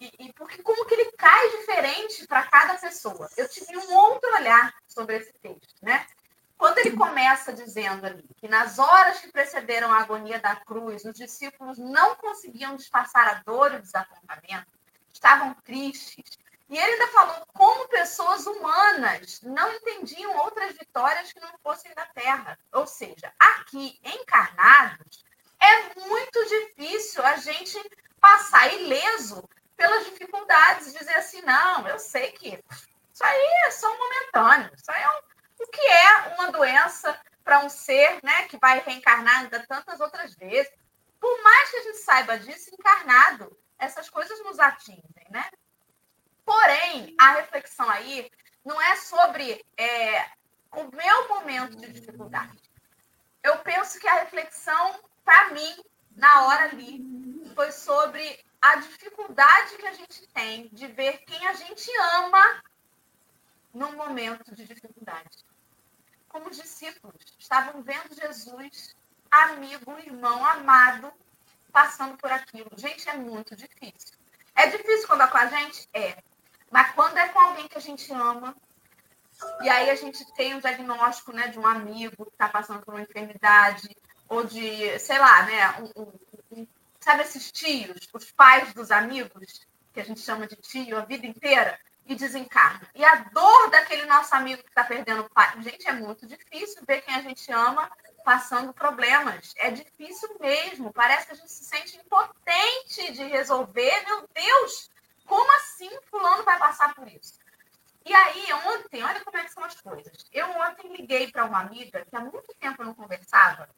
[0.00, 3.28] e, e porque como que ele cai diferente para cada pessoa.
[3.36, 6.06] Eu tive um outro olhar sobre esse texto, né?
[6.58, 11.14] Quando ele começa dizendo ali que nas horas que precederam a agonia da cruz, os
[11.14, 14.70] discípulos não conseguiam disfarçar a dor e o desapontamento,
[15.12, 16.38] estavam tristes.
[16.72, 22.06] E ele ainda falou como pessoas humanas não entendiam outras vitórias que não fossem da
[22.06, 22.58] terra.
[22.72, 25.22] Ou seja, aqui, encarnados,
[25.60, 27.78] é muito difícil a gente
[28.18, 32.58] passar ileso pelas dificuldades, dizer assim, não, eu sei que
[33.12, 37.58] isso aí é só momentâneo, isso aí é um o que é uma doença para
[37.60, 40.72] um ser né, que vai reencarnar ainda tantas outras vezes.
[41.20, 45.50] Por mais que a gente saiba disso, encarnado, essas coisas nos atingem, né?
[46.44, 48.30] Porém, a reflexão aí
[48.64, 50.26] não é sobre é,
[50.72, 52.58] o meu momento de dificuldade.
[53.42, 55.84] Eu penso que a reflexão, para mim,
[56.16, 57.00] na hora ali,
[57.54, 62.62] foi sobre a dificuldade que a gente tem de ver quem a gente ama
[63.74, 65.44] num momento de dificuldade
[66.32, 68.96] como discípulos, estavam vendo Jesus,
[69.30, 71.12] amigo, irmão, amado,
[71.70, 72.70] passando por aquilo.
[72.76, 74.16] Gente, é muito difícil.
[74.54, 75.86] É difícil quando é com a gente?
[75.92, 76.16] É.
[76.72, 78.56] Mas quando é com alguém que a gente ama,
[79.60, 82.94] e aí a gente tem um diagnóstico né, de um amigo que está passando por
[82.94, 83.94] uma enfermidade,
[84.28, 86.12] ou de, sei lá, né, um, um,
[86.52, 86.66] um,
[86.98, 91.26] sabe esses tios, os pais dos amigos, que a gente chama de tio a vida
[91.26, 91.78] inteira?
[92.06, 92.88] e desencarna.
[92.94, 95.62] E a dor daquele nosso amigo que está perdendo o pai.
[95.62, 97.90] Gente, é muito difícil ver quem a gente ama
[98.24, 99.52] passando problemas.
[99.56, 100.92] É difícil mesmo.
[100.92, 104.04] Parece que a gente se sente impotente de resolver.
[104.06, 104.90] Meu Deus,
[105.26, 107.38] como assim fulano vai passar por isso?
[108.04, 110.26] E aí, ontem, olha como é que são as coisas.
[110.32, 113.68] Eu ontem liguei para uma amiga que há muito tempo eu não conversava,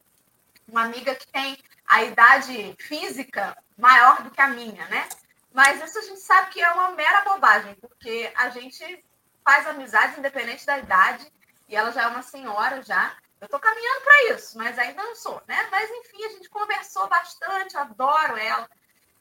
[0.67, 5.07] uma amiga que tem a idade física maior do que a minha, né?
[5.53, 9.05] Mas isso a gente sabe que é uma mera bobagem, porque a gente
[9.43, 11.31] faz amizade independente da idade,
[11.69, 13.15] e ela já é uma senhora já.
[13.39, 15.67] Eu estou caminhando para isso, mas ainda não sou, né?
[15.71, 18.69] Mas enfim, a gente conversou bastante, adoro ela.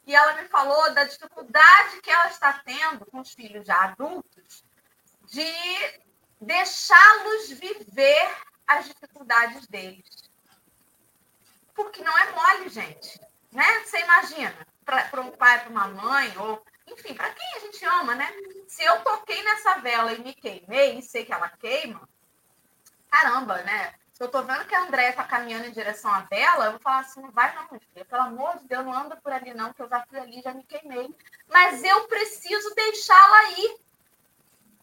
[0.07, 4.65] E ela me falou da dificuldade que ela está tendo com os filhos já adultos
[5.25, 6.03] de
[6.41, 8.37] deixá-los viver
[8.67, 10.31] as dificuldades deles.
[11.75, 13.21] Porque não é mole, gente.
[13.51, 13.81] Né?
[13.81, 18.15] Você imagina, para um pai, para uma mãe, ou enfim, para quem a gente ama,
[18.15, 18.31] né?
[18.69, 22.07] Se eu toquei nessa vela e me queimei e sei que ela queima,
[23.11, 23.95] caramba, né?
[24.15, 26.81] Se eu tô vendo que a Andréia tá caminhando em direção à vela, eu vou
[26.81, 28.07] falar assim, não vai não, meu filho.
[28.07, 30.55] Pelo amor de Deus, não anda por ali não, que eu já fui ali, já
[30.55, 31.13] me queimei.
[31.49, 33.77] Mas eu preciso deixá-la ir.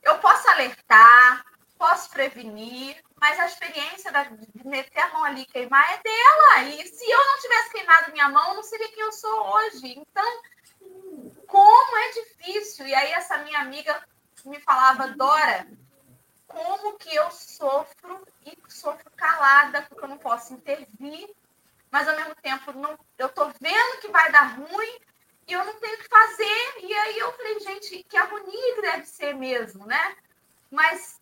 [0.03, 1.45] Eu posso alertar,
[1.77, 6.63] posso prevenir, mas a experiência de meter a mão ali e queimar é dela.
[6.63, 9.97] E se eu não tivesse queimado minha mão, não seria quem eu sou hoje.
[9.97, 10.41] Então,
[11.47, 12.85] como é difícil.
[12.85, 14.05] E aí, essa minha amiga
[14.43, 15.65] me falava, Dora,
[16.47, 21.30] como que eu sofro e sofro calada, porque eu não posso intervir,
[21.89, 24.99] mas ao mesmo tempo não, eu tô vendo que vai dar ruim
[25.47, 26.73] e eu não tenho o que fazer.
[26.82, 30.15] E aí eu falei, gente, que agonia que deve ser mesmo, né?
[30.69, 31.21] Mas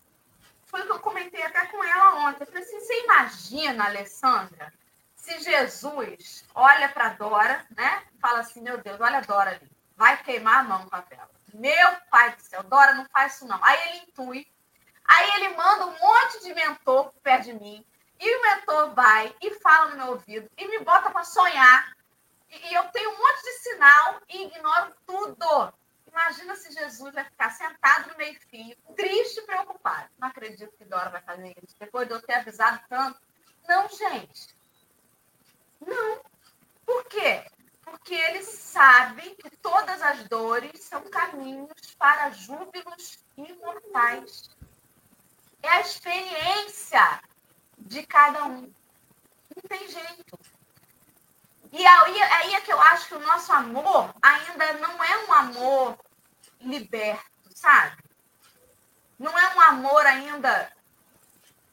[0.70, 2.44] foi o que eu comentei até com ela ontem.
[2.44, 4.72] Eu falei assim: você imagina, Alessandra,
[5.16, 8.04] se Jesus olha para Dora, né?
[8.20, 11.30] Fala assim: meu Deus, olha a Dora ali, vai queimar a mão com a vela.
[11.52, 13.62] Meu pai do céu, Dora, não faz isso não.
[13.64, 14.46] Aí ele intui,
[15.10, 17.84] aí ele manda um monte de mentor perto de mim,
[18.18, 21.92] e o mentor vai e fala no meu ouvido e me bota para sonhar.
[22.50, 25.72] E eu tenho um monte de sinal e ignoro tudo.
[26.06, 30.08] Imagina se Jesus vai ficar sentado no meio-fio, triste e preocupado.
[30.18, 33.20] Não acredito que Dora vai fazer isso, depois de eu ter avisado tanto.
[33.68, 34.54] Não, gente.
[35.80, 36.20] Não.
[36.84, 37.44] Por quê?
[37.82, 44.50] Porque ele sabe que todas as dores são caminhos para júbilos imortais.
[45.62, 47.20] É a experiência
[47.78, 48.72] de cada um.
[49.54, 50.38] Não tem jeito.
[51.72, 55.32] E aí, aí é que eu acho que o nosso amor ainda não é um
[55.32, 55.98] amor
[56.60, 58.02] liberto, sabe?
[59.18, 60.72] Não é um amor ainda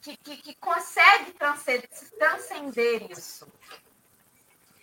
[0.01, 3.47] que, que, que consegue transcender, transcender isso.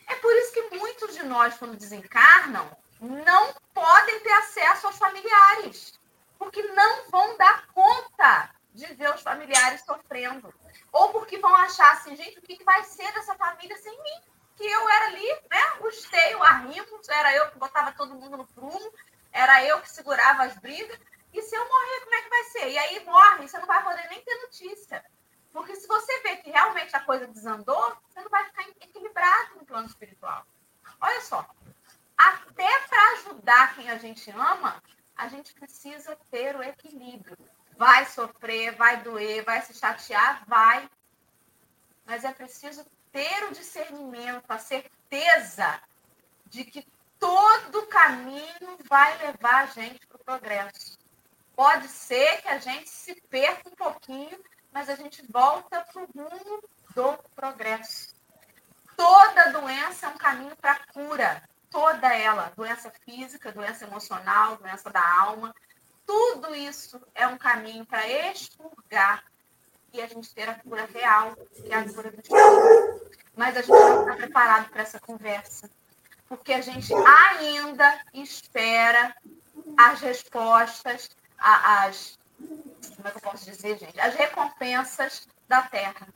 [0.07, 5.99] É por isso que muitos de nós, quando desencarnam, não podem ter acesso aos familiares,
[6.39, 10.53] porque não vão dar conta de ver os familiares sofrendo.
[10.93, 14.21] Ou porque vão achar assim, gente, o que vai ser dessa família sem mim?
[14.57, 16.35] Que eu era ali, né?
[16.37, 18.93] O arrimo, era eu que botava todo mundo no prumo,
[19.33, 20.99] era eu que segurava as brigas.
[21.33, 22.71] E se eu morrer, como é que vai ser?
[22.71, 25.05] E aí morre, você não vai poder nem ter notícia.
[25.53, 29.65] Porque se você vê que realmente a coisa desandou, você não vai ficar equilibrado no
[29.65, 30.45] plano espiritual.
[31.01, 31.49] Olha só,
[32.17, 34.83] até para ajudar quem a gente ama,
[35.17, 37.37] a gente precisa ter o equilíbrio.
[37.77, 40.89] Vai sofrer, vai doer, vai se chatear, vai.
[42.07, 45.81] Mas é preciso ter o discernimento, a certeza
[46.47, 46.87] de que
[47.19, 50.99] todo caminho vai levar a gente para o progresso.
[51.57, 54.39] Pode ser que a gente se perca um pouquinho,
[54.73, 56.63] mas a gente volta para o rumo
[56.95, 58.15] do progresso.
[58.97, 65.21] Toda doença é um caminho para cura, toda ela, doença física, doença emocional, doença da
[65.21, 65.55] alma,
[66.07, 69.25] tudo isso é um caminho para expurgar
[69.93, 73.11] e a gente ter a cura real, que é a cura do espírito.
[73.37, 75.71] Mas a gente não está preparado para essa conversa,
[76.29, 79.15] porque a gente ainda espera
[79.77, 82.19] as respostas, as.
[82.97, 84.01] Como é que eu posso dizer, gente?
[84.01, 86.09] As recompensas da Terra.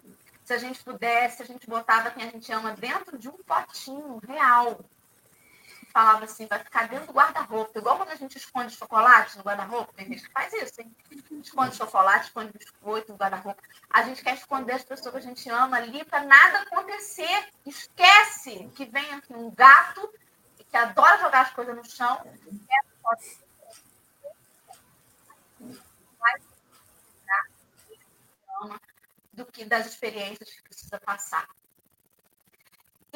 [0.44, 4.20] Se a gente pudesse, a gente botava quem a gente ama dentro de um potinho
[4.26, 4.80] real
[5.98, 7.76] falava assim, vai ficar dentro do guarda-roupa.
[7.76, 10.94] Igual quando a gente esconde chocolate no guarda-roupa, tem gente que faz isso, hein?
[11.42, 13.60] Esconde chocolate, esconde biscoito no guarda-roupa.
[13.90, 17.48] A gente quer esconder as pessoas que a gente ama ali para nada acontecer.
[17.66, 20.08] Esquece que vem aqui um gato
[20.70, 22.22] que adora jogar as coisas no chão.
[29.32, 31.48] do que das experiências que precisa passar.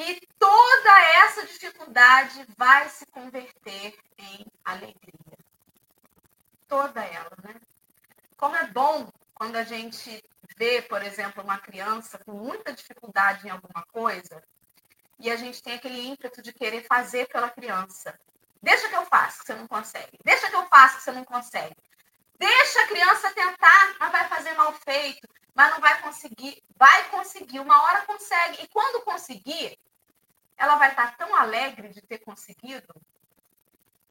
[0.04, 5.38] E toda essa dificuldade vai se converter em alegria.
[6.66, 7.54] Toda ela, né?
[8.36, 10.22] Como é bom quando a gente
[10.56, 14.42] vê, por exemplo, uma criança com muita dificuldade em alguma coisa
[15.18, 18.18] e a gente tem aquele ímpeto de querer fazer pela criança.
[18.60, 20.18] Deixa que eu faça, que você não consegue.
[20.24, 21.76] Deixa que eu faça, que você não consegue.
[22.38, 26.62] Deixa a criança tentar, mas vai fazer mal feito mas não vai conseguir.
[26.76, 28.62] Vai conseguir, uma hora consegue.
[28.62, 29.78] E quando conseguir,
[30.56, 32.94] ela vai estar tão alegre de ter conseguido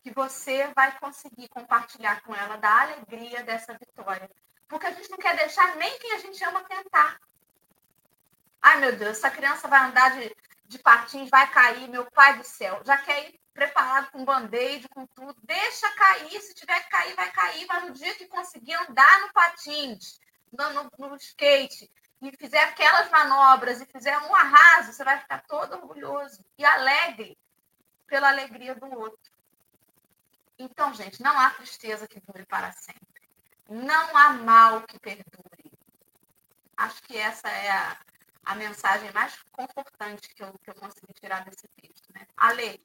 [0.02, 4.30] que você vai conseguir compartilhar com ela da alegria dessa vitória.
[4.68, 7.20] Porque a gente não quer deixar nem quem a gente ama tentar.
[8.62, 12.44] Ai, meu Deus, essa criança vai andar de, de patins, vai cair, meu pai do
[12.44, 12.82] céu.
[12.86, 15.36] Já quer ir preparado com band-aid, com tudo.
[15.44, 17.66] Deixa cair, se tiver que cair, vai cair.
[17.68, 20.20] Mas no dia que conseguir andar no patins,
[20.52, 21.90] no, no, no skate
[22.22, 27.38] e fizer aquelas manobras e fizer um arraso, você vai ficar todo orgulhoso e alegre
[28.06, 29.32] pela alegria do outro.
[30.60, 33.02] Então, gente, não há tristeza que dure para sempre.
[33.68, 35.72] Não há mal que perdure.
[36.78, 37.98] Acho que essa é a,
[38.46, 42.14] a mensagem mais confortante que eu, que eu consegui tirar desse texto.
[42.14, 42.28] Né?
[42.38, 42.80] Ale.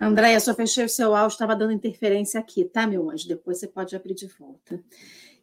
[0.00, 3.28] Andréia, só fechei o seu áudio, estava dando interferência aqui, tá, meu anjo?
[3.28, 4.82] Depois você pode abrir de volta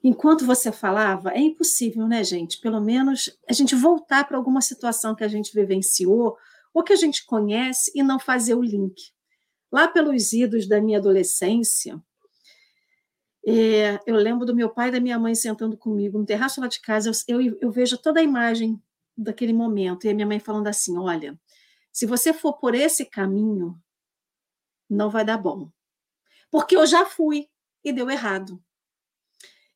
[0.03, 2.59] enquanto você falava, é impossível, né, gente?
[2.59, 6.37] Pelo menos a gente voltar para alguma situação que a gente vivenciou
[6.73, 9.11] ou que a gente conhece e não fazer o link.
[9.71, 12.01] Lá pelos idos da minha adolescência,
[13.45, 16.67] é, eu lembro do meu pai e da minha mãe sentando comigo no terraço lá
[16.67, 17.11] de casa.
[17.27, 18.81] Eu, eu, eu vejo toda a imagem
[19.17, 21.39] daquele momento e a minha mãe falando assim: Olha,
[21.91, 23.81] se você for por esse caminho,
[24.89, 25.69] não vai dar bom.
[26.51, 27.47] Porque eu já fui
[27.83, 28.61] e deu errado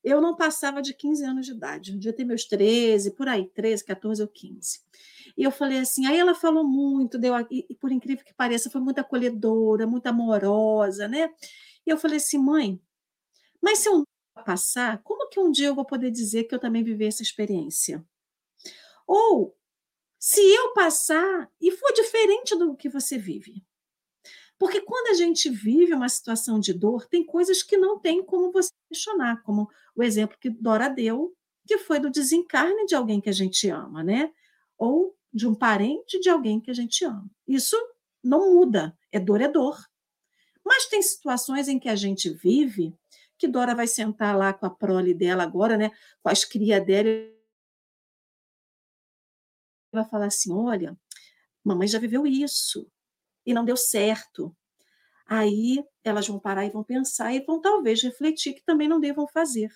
[0.04, 1.94] eu não passava de 15 anos de idade.
[1.94, 4.82] Um dia ter meus 13, por aí, 13, 14 ou 15.
[5.38, 8.82] E eu falei assim, aí ela falou muito, deu, e, por incrível que pareça, foi
[8.82, 11.30] muito acolhedora, muito amorosa, né?
[11.86, 12.80] E eu falei assim, mãe,
[13.62, 14.04] mas se eu
[14.46, 18.04] passar, como que um dia eu vou poder dizer que eu também vivi essa experiência?
[19.08, 19.56] Ou,
[20.20, 23.64] se eu passar e for diferente do que você vive,
[24.62, 28.52] porque quando a gente vive uma situação de dor, tem coisas que não tem como
[28.52, 31.36] você questionar, como o exemplo que Dora deu,
[31.66, 34.32] que foi do desencarne de alguém que a gente ama, né?
[34.78, 37.28] Ou de um parente de alguém que a gente ama.
[37.48, 37.76] Isso
[38.24, 39.84] não muda, é dor é dor.
[40.64, 42.96] Mas tem situações em que a gente vive
[43.40, 45.90] que Dora vai sentar lá com a prole dela agora, né,
[46.22, 47.10] com as crias dela,
[49.92, 50.96] vai falar assim: olha,
[51.64, 52.88] mamãe já viveu isso,
[53.46, 54.56] e não deu certo.
[55.26, 59.28] aí elas vão parar e vão pensar e vão talvez refletir que também não devam
[59.28, 59.72] fazer.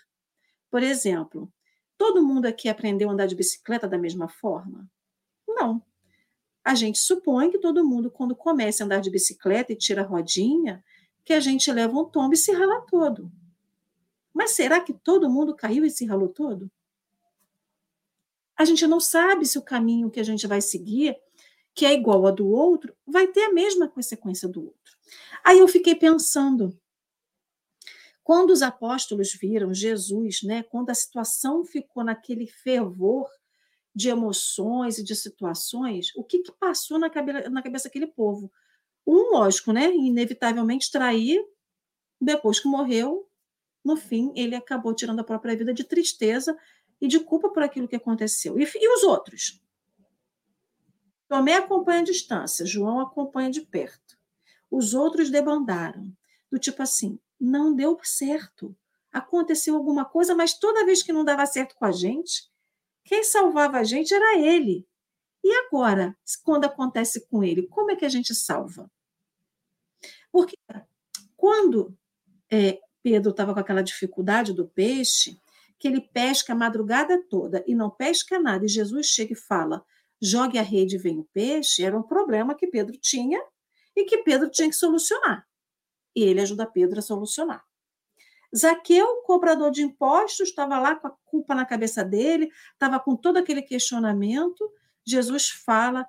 [0.69, 1.51] Por exemplo,
[1.97, 4.89] todo mundo aqui aprendeu a andar de bicicleta da mesma forma?
[5.47, 5.81] Não.
[6.63, 10.05] A gente supõe que todo mundo, quando começa a andar de bicicleta e tira a
[10.05, 10.83] rodinha,
[11.23, 13.31] que a gente leva um tombo e se rala todo.
[14.33, 16.69] Mas será que todo mundo caiu e se ralou todo?
[18.57, 21.17] A gente não sabe se o caminho que a gente vai seguir,
[21.75, 24.97] que é igual a do outro, vai ter a mesma consequência do outro.
[25.43, 26.79] Aí eu fiquei pensando,
[28.23, 33.29] quando os apóstolos viram Jesus, né, quando a situação ficou naquele fervor
[33.93, 38.51] de emoções e de situações, o que, que passou na cabeça, na cabeça daquele povo?
[39.05, 41.45] Um, lógico, né, inevitavelmente trair,
[42.19, 43.29] depois que morreu,
[43.83, 46.57] no fim, ele acabou tirando a própria vida de tristeza
[46.99, 48.57] e de culpa por aquilo que aconteceu.
[48.57, 49.61] E, e os outros?
[51.27, 54.17] Tomé acompanha a distância, João acompanha de perto.
[54.69, 56.11] Os outros debandaram.
[56.51, 58.75] Do tipo assim, não deu certo.
[59.11, 62.49] Aconteceu alguma coisa, mas toda vez que não dava certo com a gente,
[63.03, 64.87] quem salvava a gente era ele.
[65.43, 68.89] E agora, quando acontece com ele, como é que a gente salva?
[70.31, 70.57] Porque
[71.37, 71.97] quando
[72.51, 75.39] é, Pedro estava com aquela dificuldade do peixe,
[75.77, 79.85] que ele pesca a madrugada toda e não pesca nada, e Jesus chega e fala:
[80.21, 83.41] jogue a rede e vem o peixe, era um problema que Pedro tinha
[83.95, 85.47] e que Pedro tinha que solucionar.
[86.15, 87.63] E ele ajuda Pedro a solucionar.
[88.55, 93.37] Zaqueu, cobrador de impostos, estava lá com a culpa na cabeça dele, estava com todo
[93.37, 94.71] aquele questionamento.
[95.05, 96.07] Jesus fala: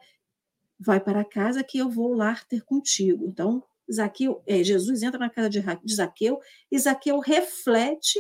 [0.78, 3.26] vai para casa que eu vou lá ter contigo.
[3.26, 6.40] Então, Zaqueu, é, Jesus entra na casa de, de Zaqueu
[6.70, 8.18] e Zaqueu reflete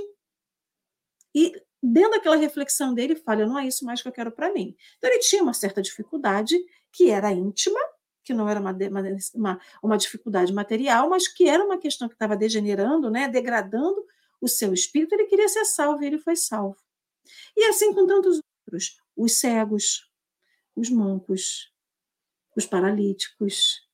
[1.34, 1.52] e
[1.92, 4.76] dentro daquela reflexão dele fala, não é isso mais que eu quero para mim.
[4.98, 6.56] Então ele tinha uma certa dificuldade
[6.92, 7.78] que era íntima,
[8.24, 8.76] que não era uma,
[9.34, 14.04] uma, uma dificuldade material, mas que era uma questão que estava degenerando, né, degradando
[14.40, 16.76] o seu espírito, ele queria ser salvo e ele foi salvo.
[17.56, 20.10] E assim com tantos outros, os cegos,
[20.74, 21.72] os mancos,
[22.56, 23.86] os paralíticos,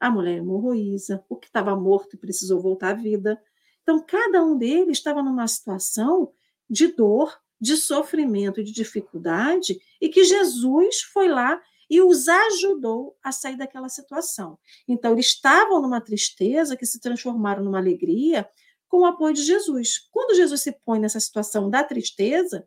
[0.00, 3.40] a mulher hemorroísa, o que estava morto e precisou voltar à vida.
[3.82, 6.32] Então, cada um deles estava numa situação
[6.68, 13.16] de dor, de sofrimento e de dificuldade, e que Jesus foi lá e os ajudou
[13.22, 14.58] a sair daquela situação.
[14.88, 18.48] Então, eles estavam numa tristeza que se transformaram numa alegria
[18.88, 20.08] com o apoio de Jesus.
[20.10, 22.66] Quando Jesus se põe nessa situação da tristeza,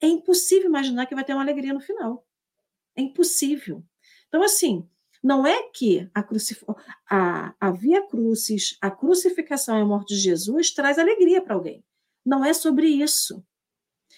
[0.00, 2.26] é impossível imaginar que vai ter uma alegria no final.
[2.96, 3.84] É impossível.
[4.28, 4.88] Então, assim,
[5.22, 6.64] não é que a, crucif...
[7.08, 11.84] a, a via crucis, a crucificação e a morte de Jesus traz alegria para alguém.
[12.24, 13.44] Não é sobre isso.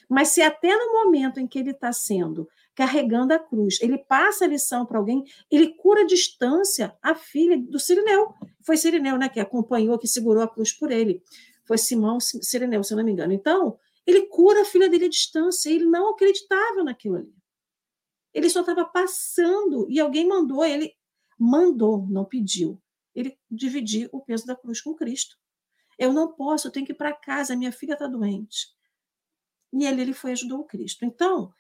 [0.09, 4.45] Mas se até no momento em que ele está sendo carregando a cruz, ele passa
[4.45, 8.35] a lição para alguém, ele cura a distância a filha do Sirineu.
[8.63, 11.23] Foi Sirineu, né, que acompanhou, que segurou a cruz por ele.
[11.67, 13.33] Foi Simão Sirineu, se não me engano.
[13.33, 17.35] Então, ele cura a filha dele à distância, ele não acreditava naquilo ali.
[18.33, 20.93] Ele só estava passando e alguém mandou ele,
[21.39, 22.81] mandou, não pediu,
[23.15, 25.37] ele dividir o peso da cruz com Cristo.
[25.99, 28.69] Eu não posso, eu tenho que ir para casa, minha filha está doente.
[29.73, 31.05] E ele, ele foi ajudou o Cristo.
[31.05, 31.53] Então,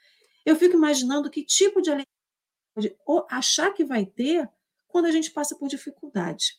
[0.44, 2.06] eu fico imaginando que tipo de alegria
[3.30, 4.48] achar que vai ter
[4.88, 6.58] quando a gente passa por dificuldade.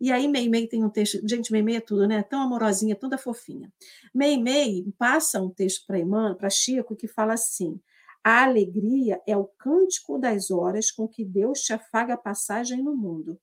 [0.00, 2.22] E aí, Mei Mei tem um texto, gente, Mei Mei é tudo, né?
[2.22, 3.70] Tão amorosinha, toda fofinha.
[4.14, 7.78] Mei Mei passa um texto para Irmã, para Chico, que fala assim:
[8.24, 12.96] a alegria é o cântico das horas com que Deus te afaga a passagem no
[12.96, 13.38] mundo.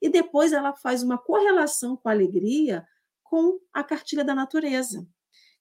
[0.00, 2.86] E depois ela faz uma correlação com a alegria
[3.22, 5.06] com a cartilha da natureza,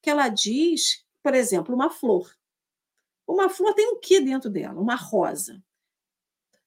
[0.02, 2.34] que ela diz, por exemplo, uma flor.
[3.28, 4.80] Uma flor tem o que dentro dela?
[4.80, 5.62] Uma rosa.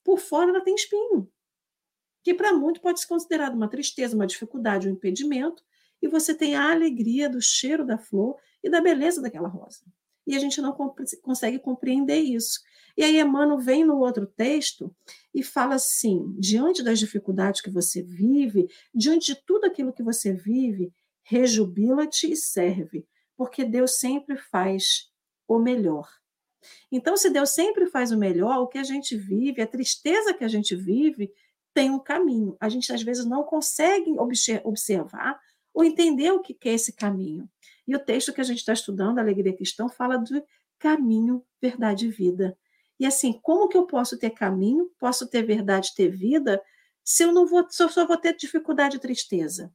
[0.04, 1.30] Por fora ela tem espinho,
[2.22, 5.64] que para muito pode ser considerado uma tristeza, uma dificuldade, um impedimento,
[6.02, 9.84] e você tem a alegria do cheiro da flor e da beleza daquela rosa
[10.30, 12.60] e a gente não comp consegue compreender isso.
[12.96, 14.94] E aí Emmanuel vem no outro texto
[15.34, 20.32] e fala assim: diante das dificuldades que você vive, diante de tudo aquilo que você
[20.32, 25.10] vive, rejubila-te e serve, porque Deus sempre faz
[25.46, 26.08] o melhor.
[26.92, 30.44] Então, se Deus sempre faz o melhor, o que a gente vive, a tristeza que
[30.44, 31.32] a gente vive,
[31.72, 32.56] tem um caminho.
[32.60, 34.14] A gente às vezes não consegue
[34.64, 35.40] observar
[35.72, 37.48] ou entender o que é esse caminho.
[37.86, 40.42] E o texto que a gente está estudando, Alegria Cristã, fala de
[40.78, 42.56] caminho, verdade e vida.
[43.00, 46.62] E assim, como que eu posso ter caminho, posso ter verdade, ter vida,
[47.02, 49.72] se eu não vou, se eu só vou ter dificuldade e tristeza?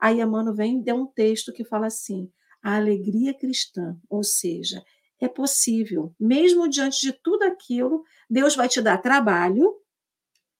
[0.00, 2.28] Aí a mano vem e deu um texto que fala assim:
[2.60, 4.84] a alegria cristã, ou seja,
[5.20, 9.72] é possível, mesmo diante de tudo aquilo, Deus vai te dar trabalho,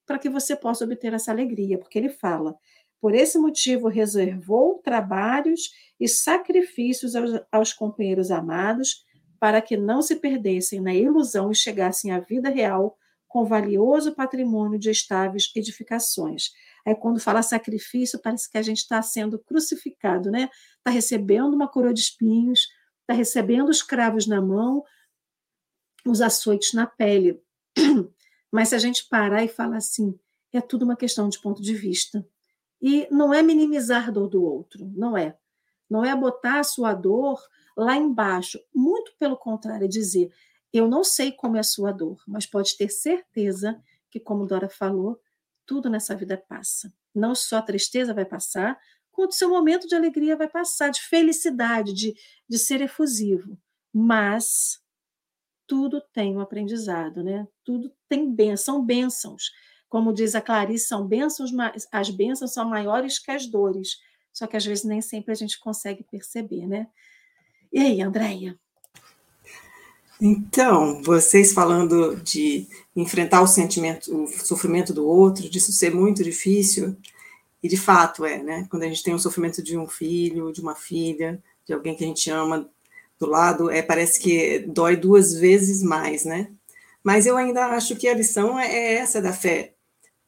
[0.06, 2.56] para que você possa obter essa alegria, porque ele fala:
[3.00, 9.04] por esse motivo reservou trabalhos e sacrifícios aos, aos companheiros amados,
[9.44, 12.96] para que não se perdessem na ilusão e chegassem à vida real
[13.28, 16.50] com valioso patrimônio de estáveis edificações.
[16.86, 20.48] Aí, quando fala sacrifício, parece que a gente está sendo crucificado, né?
[20.78, 22.68] Está recebendo uma coroa de espinhos,
[23.02, 24.82] está recebendo os cravos na mão,
[26.06, 27.38] os açoites na pele.
[28.50, 30.18] Mas se a gente parar e falar assim,
[30.54, 32.26] é tudo uma questão de ponto de vista.
[32.80, 35.36] E não é minimizar a dor do outro, não é.
[35.90, 37.38] Não é botar a sua dor
[37.76, 38.60] lá embaixo.
[38.74, 40.32] Muito pelo contrário, é dizer,
[40.72, 44.68] eu não sei como é a sua dor, mas pode ter certeza que, como Dora
[44.68, 45.20] falou,
[45.66, 46.92] tudo nessa vida passa.
[47.14, 48.78] Não só a tristeza vai passar,
[49.10, 52.14] quanto o seu momento de alegria vai passar, de felicidade, de,
[52.48, 53.58] de ser efusivo.
[53.92, 54.82] Mas
[55.66, 57.46] tudo tem um aprendizado, né?
[57.64, 59.52] Tudo tem bênçãos, são bênçãos.
[59.88, 61.50] Como diz a Clarice, são bênçãos,
[61.92, 63.98] as bênçãos são maiores que as dores.
[64.32, 66.88] Só que às vezes nem sempre a gente consegue perceber, né?
[67.74, 68.56] E aí, Andréia?
[70.20, 76.96] Então, vocês falando de enfrentar o sentimento, o sofrimento do outro, disso ser muito difícil,
[77.60, 78.64] e de fato é, né?
[78.70, 82.04] Quando a gente tem o sofrimento de um filho, de uma filha, de alguém que
[82.04, 82.70] a gente ama
[83.18, 86.52] do lado, é, parece que dói duas vezes mais, né?
[87.02, 89.74] Mas eu ainda acho que a lição é, é essa da fé,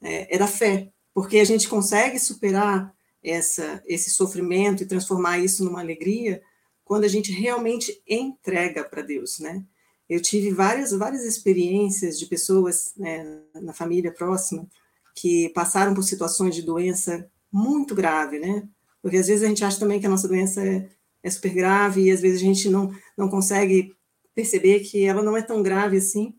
[0.02, 2.92] é, é da fé, porque a gente consegue superar
[3.22, 6.42] essa, esse sofrimento e transformar isso numa alegria
[6.86, 9.64] quando a gente realmente entrega para Deus, né?
[10.08, 14.64] Eu tive várias, várias experiências de pessoas né, na família próxima
[15.12, 18.68] que passaram por situações de doença muito grave, né?
[19.02, 20.88] Porque às vezes a gente acha também que a nossa doença é,
[21.24, 23.92] é super grave e às vezes a gente não, não consegue
[24.32, 26.36] perceber que ela não é tão grave assim.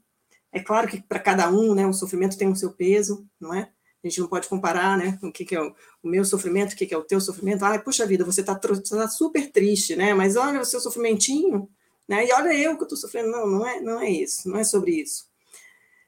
[0.49, 3.69] É claro que para cada um, né, o sofrimento tem o seu peso, não é?
[4.07, 6.75] A gente não pode comparar, né, o que, que é o, o meu sofrimento, o
[6.75, 7.63] que, que é o teu sofrimento.
[7.63, 10.13] Ai, puxa vida, você está tá super triste, né?
[10.13, 11.69] Mas olha o seu sofrimentinho,
[12.07, 12.25] né?
[12.25, 13.29] E olha eu que estou sofrendo.
[13.29, 15.27] Não, não é, não é isso, não é sobre isso.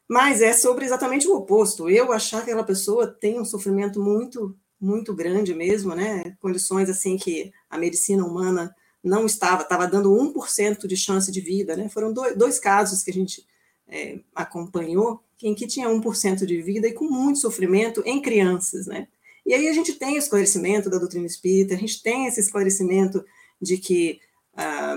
[0.08, 1.90] Mas é sobre exatamente o oposto.
[1.90, 6.36] Eu achar que aquela pessoa tem um sofrimento muito, muito grande mesmo, né?
[6.40, 8.74] Condições assim que a medicina humana
[9.04, 11.90] não estava, estava dando 1% de chance de vida, né?
[11.90, 13.46] Foram dois, dois casos que a gente
[13.90, 19.08] é, acompanhou em que tinha 1% de vida e com muito sofrimento em crianças, né?
[19.46, 23.24] E aí a gente tem o esclarecimento da doutrina espírita, a gente tem esse esclarecimento
[23.62, 24.20] de que
[24.56, 24.96] ah,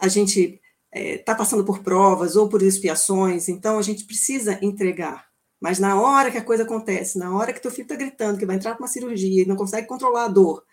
[0.00, 0.60] a gente
[0.94, 5.28] está é, tá passando por provas ou por expiações, então a gente precisa entregar.
[5.60, 8.46] Mas na hora que a coisa acontece, na hora que teu filho está gritando que
[8.46, 10.64] vai entrar para uma cirurgia e não consegue controlar a dor,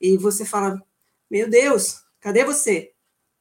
[0.00, 0.82] e você fala,
[1.30, 2.92] meu Deus, cadê você?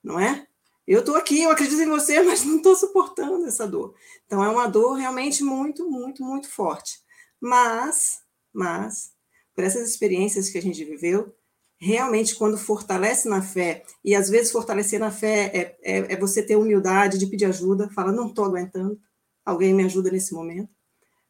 [0.04, 0.48] Não é?
[0.92, 3.96] Eu estou aqui, eu acredito em você, mas não estou suportando essa dor.
[4.26, 7.00] Então é uma dor realmente muito, muito, muito forte.
[7.40, 8.20] Mas,
[8.52, 9.14] mas,
[9.56, 11.34] por essas experiências que a gente viveu,
[11.80, 16.44] realmente quando fortalece na fé, e às vezes fortalecer na fé é, é, é você
[16.44, 19.00] ter humildade de pedir ajuda, fala, não estou aguentando,
[19.46, 20.70] alguém me ajuda nesse momento,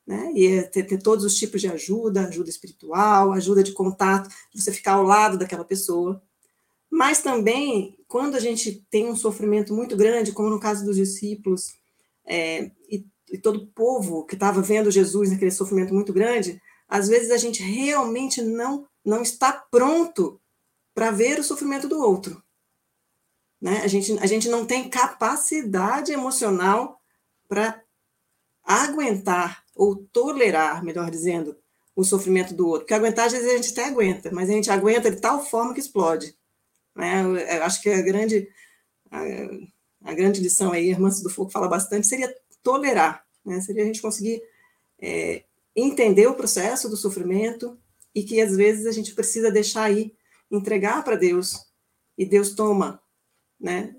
[0.08, 0.32] né?
[0.34, 4.72] E é ter, ter, todos os tipos de ajuda, ajuda espiritual, ajuda de contato, você
[4.72, 6.20] ficar ao lado daquela pessoa.
[6.92, 11.74] Mas também, quando a gente tem um sofrimento muito grande, como no caso dos discípulos,
[12.26, 17.08] é, e, e todo o povo que estava vendo Jesus naquele sofrimento muito grande, às
[17.08, 20.40] vezes a gente realmente não não está pronto
[20.94, 22.42] para ver o sofrimento do outro.
[23.60, 23.82] Né?
[23.84, 27.00] A, gente, a gente não tem capacidade emocional
[27.48, 27.82] para
[28.64, 31.58] aguentar ou tolerar, melhor dizendo,
[31.96, 32.82] o sofrimento do outro.
[32.82, 35.74] Porque aguentar, às vezes, a gente até aguenta, mas a gente aguenta de tal forma
[35.74, 36.36] que explode.
[36.96, 37.22] Né?
[37.58, 38.48] Eu acho que a grande,
[39.10, 39.22] a,
[40.04, 42.34] a grande lição aí, a Irmã do Fogo fala bastante, seria
[42.64, 43.26] tolerar.
[43.46, 43.62] Né?
[43.62, 44.42] Seria a gente conseguir
[45.00, 45.44] é,
[45.76, 47.78] entender o processo do sofrimento
[48.14, 50.14] e que, às vezes, a gente precisa deixar aí
[50.50, 51.66] entregar para Deus
[52.18, 53.02] e Deus toma,
[53.60, 53.96] né?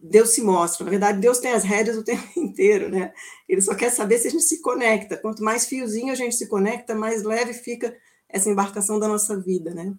[0.00, 0.84] Deus se mostra.
[0.84, 3.12] Na verdade, Deus tem as rédeas o tempo inteiro, né?
[3.48, 5.16] Ele só quer saber se a gente se conecta.
[5.16, 7.96] Quanto mais fiozinho a gente se conecta, mais leve fica
[8.28, 9.94] essa embarcação da nossa vida, né?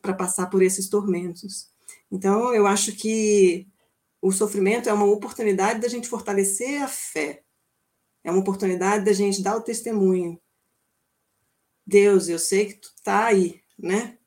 [0.00, 1.70] Para passar por esses tormentos.
[2.12, 3.66] Então, eu acho que
[4.20, 7.42] o sofrimento é uma oportunidade da gente fortalecer a fé.
[8.22, 10.38] É uma oportunidade da gente dar o testemunho.
[11.86, 14.18] Deus, eu sei que tu tá aí, né?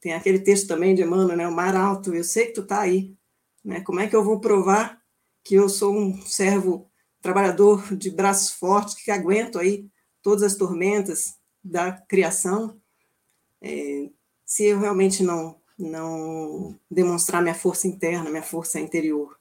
[0.00, 1.46] Tem aquele texto também de Emmanuel, né?
[1.46, 3.14] O mar alto, eu sei que tu está aí.
[3.62, 3.82] Né?
[3.82, 5.02] Como é que eu vou provar
[5.44, 9.88] que eu sou um servo trabalhador de braços fortes, que aguento aí
[10.22, 12.80] todas as tormentas da criação,
[13.60, 14.10] é,
[14.44, 19.38] se eu realmente não, não demonstrar minha força interna, minha força interior.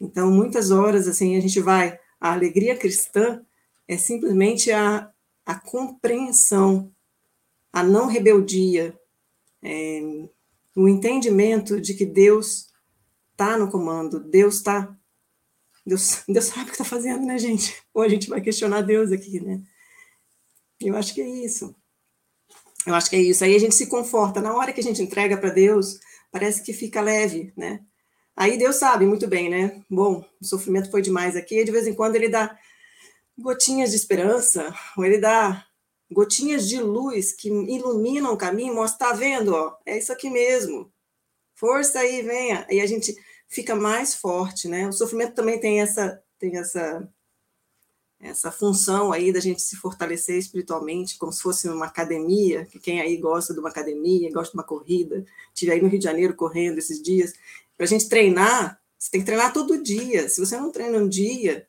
[0.00, 1.98] Então, muitas horas, assim, a gente vai...
[2.20, 3.44] A alegria cristã
[3.88, 5.10] é simplesmente a,
[5.44, 6.92] a compreensão,
[7.72, 8.96] a não rebeldia,
[9.62, 10.00] é,
[10.74, 12.70] o entendimento de que Deus
[13.32, 14.96] está no comando, Deus está.
[15.84, 17.82] Deus, Deus sabe o que está fazendo, né, gente?
[17.92, 19.60] Ou a gente vai questionar Deus aqui, né?
[20.80, 21.74] Eu acho que é isso.
[22.86, 23.44] Eu acho que é isso.
[23.44, 24.40] Aí a gente se conforta.
[24.40, 27.80] Na hora que a gente entrega para Deus, parece que fica leve, né?
[28.36, 29.82] Aí Deus sabe muito bem, né?
[29.88, 31.64] Bom, o sofrimento foi demais aqui.
[31.64, 32.56] De vez em quando ele dá
[33.38, 35.66] gotinhas de esperança, ou ele dá
[36.10, 40.92] gotinhas de luz que iluminam o caminho, mostra, tá vendo, ó, é isso aqui mesmo.
[41.54, 42.66] Força aí, venha.
[42.70, 43.14] E a gente
[43.48, 44.88] fica mais forte, né?
[44.88, 47.08] O sofrimento também tem essa tem essa
[48.22, 53.00] essa função aí da gente se fortalecer espiritualmente, como se fosse uma academia, que quem
[53.00, 56.34] aí gosta de uma academia, gosta de uma corrida, tive aí no Rio de Janeiro
[56.34, 57.32] correndo esses dias,
[57.76, 60.28] para a gente treinar, você tem que treinar todo dia.
[60.28, 61.66] Se você não treina um dia,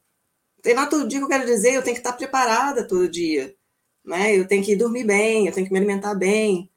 [0.61, 3.55] treinar todo dia, eu quero dizer, eu tenho que estar preparada todo dia,
[4.05, 4.37] né?
[4.37, 6.69] Eu tenho que dormir bem, eu tenho que me alimentar bem,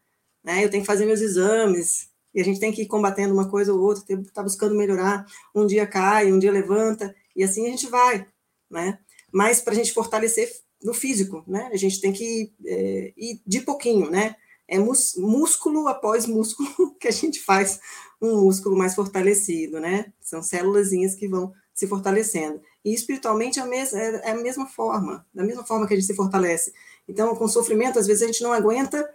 [0.43, 0.65] né?
[0.65, 3.75] Eu tenho que fazer meus exames, e a gente tem que ir combatendo uma coisa
[3.75, 4.03] ou outra,
[4.33, 5.27] tá buscando melhorar.
[5.55, 8.27] Um dia cai, um dia levanta, e assim a gente vai,
[8.71, 8.99] né?
[9.33, 10.51] Mas para a gente fortalecer
[10.83, 11.71] no físico, né?
[11.73, 14.37] A gente tem que é, ir de pouquinho, né?
[14.69, 17.79] É músculo após músculo que a gente faz
[18.21, 20.13] um músculo mais fortalecido, né?
[20.21, 22.61] São células que vão se fortalecendo.
[22.85, 25.97] E espiritualmente é a, mesma, é, é a mesma forma, da mesma forma que a
[25.97, 26.73] gente se fortalece.
[27.07, 29.09] Então, com sofrimento, às vezes a gente não aguenta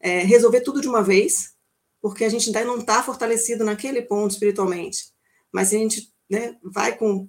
[0.00, 1.54] é, resolver tudo de uma vez,
[2.00, 5.12] porque a gente ainda não está fortalecido naquele ponto espiritualmente.
[5.52, 7.28] Mas se a gente né, vai com,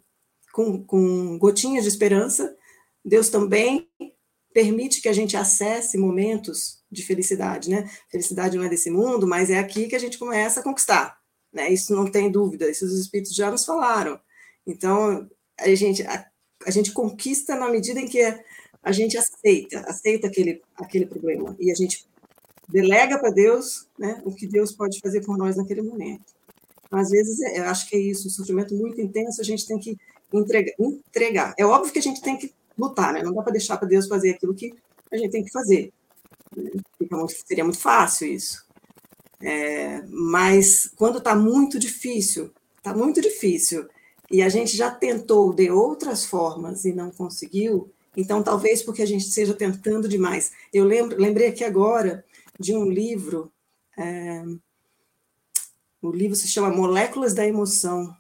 [0.58, 2.58] com, com gotinhas de esperança,
[3.06, 3.88] Deus também
[4.52, 7.88] permite que a gente acesse momentos de felicidade, né?
[8.10, 11.16] Felicidade não é desse mundo, mas é aqui que a gente começa a conquistar,
[11.54, 11.72] né?
[11.72, 14.20] Isso não tem dúvida, isso os espíritos já nos falaram.
[14.66, 15.30] Então,
[15.60, 16.26] a gente, a,
[16.66, 18.20] a gente conquista na medida em que
[18.82, 22.10] a gente aceita, aceita aquele, aquele problema, e a gente
[22.68, 26.34] delega para Deus né, o que Deus pode fazer por nós naquele momento.
[26.90, 29.96] Às vezes, eu acho que é isso, um sofrimento muito intenso, a gente tem que
[30.34, 30.74] entregar.
[30.80, 31.56] entregar.
[31.58, 33.24] É óbvio que a gente tem que lutar, né?
[33.24, 34.74] Não dá para deixar para Deus fazer aquilo que
[35.12, 35.92] a gente tem que fazer.
[37.48, 38.66] seria muito fácil isso.
[39.42, 43.88] É, mas quando está muito difícil, está muito difícil,
[44.32, 49.06] e a gente já tentou de outras formas e não conseguiu, então talvez porque a
[49.06, 50.52] gente esteja tentando demais.
[50.74, 52.26] Eu lembro, lembrei aqui agora
[52.60, 53.52] de um livro,
[53.98, 54.44] é,
[56.02, 58.16] o livro se chama Moléculas da Emoção.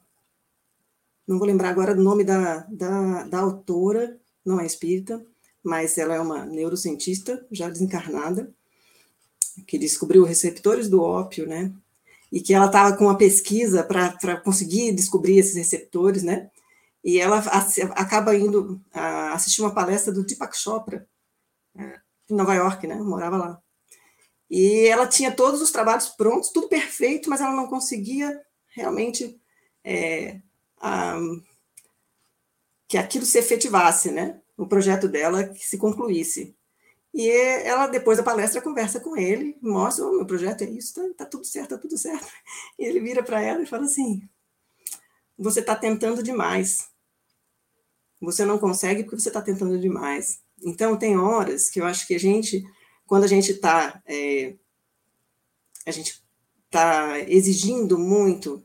[1.28, 5.24] Não vou lembrar agora do nome da, da, da autora, não é espírita,
[5.62, 8.54] mas ela é uma neurocientista já desencarnada,
[9.68, 11.74] que descobriu receptores do ópio, né?
[12.32, 16.50] E que ela estava com uma pesquisa para conseguir descobrir esses receptores, né?
[17.04, 17.40] E ela
[17.96, 18.82] acaba indo
[19.34, 21.08] assistir uma palestra do Deepak Chopra,
[21.76, 22.00] é,
[22.30, 22.96] em Nova York, né?
[22.96, 23.62] Morava lá.
[24.50, 28.42] E ela tinha todos os trabalhos prontos, tudo perfeito, mas ela não conseguia
[28.74, 29.40] realmente
[29.84, 30.42] é,
[30.80, 31.20] a,
[32.88, 34.40] que aquilo se efetivasse, né?
[34.56, 36.56] O projeto dela que se concluísse.
[37.14, 40.94] E ela, depois da palestra, conversa com ele, mostra: o oh, meu projeto é isso,
[40.94, 42.28] tá, tá, tudo certo, tá tudo certo.
[42.78, 44.28] E ele vira para ela e fala assim:
[45.38, 46.90] você está tentando demais.
[48.20, 50.42] Você não consegue porque você está tentando demais.
[50.64, 52.64] Então, tem horas que eu acho que a gente
[53.08, 54.56] quando a gente está é,
[55.86, 56.22] a gente
[56.66, 58.64] está exigindo muito,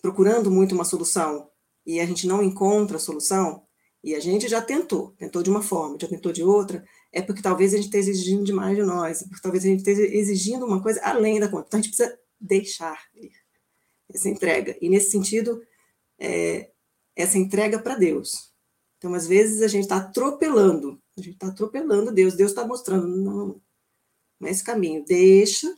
[0.00, 1.48] procurando muito uma solução
[1.86, 3.62] e a gente não encontra a solução
[4.02, 7.42] e a gente já tentou, tentou de uma forma, já tentou de outra, é porque
[7.42, 10.82] talvez a gente esteja exigindo demais de nós, porque talvez a gente esteja exigindo uma
[10.82, 11.66] coisa além da conta.
[11.66, 12.98] Então a gente precisa deixar
[14.12, 14.76] essa entrega.
[14.80, 15.62] E nesse sentido,
[16.18, 16.70] é,
[17.14, 18.50] essa entrega para Deus.
[18.96, 22.34] Então, às vezes, a gente está atropelando a gente está atropelando Deus.
[22.34, 23.60] Deus está mostrando, não,
[24.38, 25.04] não é esse caminho.
[25.04, 25.72] Deixa,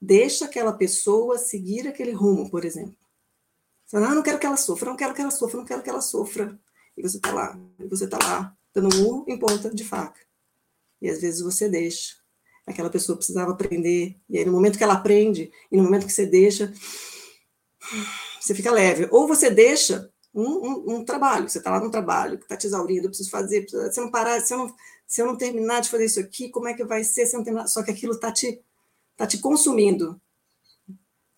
[0.00, 2.96] deixa aquela pessoa seguir aquele rumo, por exemplo.
[3.86, 5.82] Você fala, ah, não quero que ela sofra, não quero que ela sofra, não quero
[5.82, 6.58] que ela sofra.
[6.96, 10.20] E você está lá, e você está lá, dando murro em ponta de faca.
[11.00, 12.16] E às vezes você deixa.
[12.66, 16.12] Aquela pessoa precisava aprender, e aí no momento que ela aprende, e no momento que
[16.12, 16.74] você deixa,
[18.40, 19.06] você fica leve.
[19.12, 22.66] Ou você deixa um, um, um trabalho, você está lá num trabalho que está te
[22.66, 24.74] exaurindo, eu preciso fazer, se eu não parar, se eu não,
[25.06, 27.38] se eu não terminar de fazer isso aqui, como é que vai ser se eu
[27.38, 27.68] não terminar?
[27.68, 28.60] Só que aquilo está te,
[29.16, 30.20] tá te consumindo.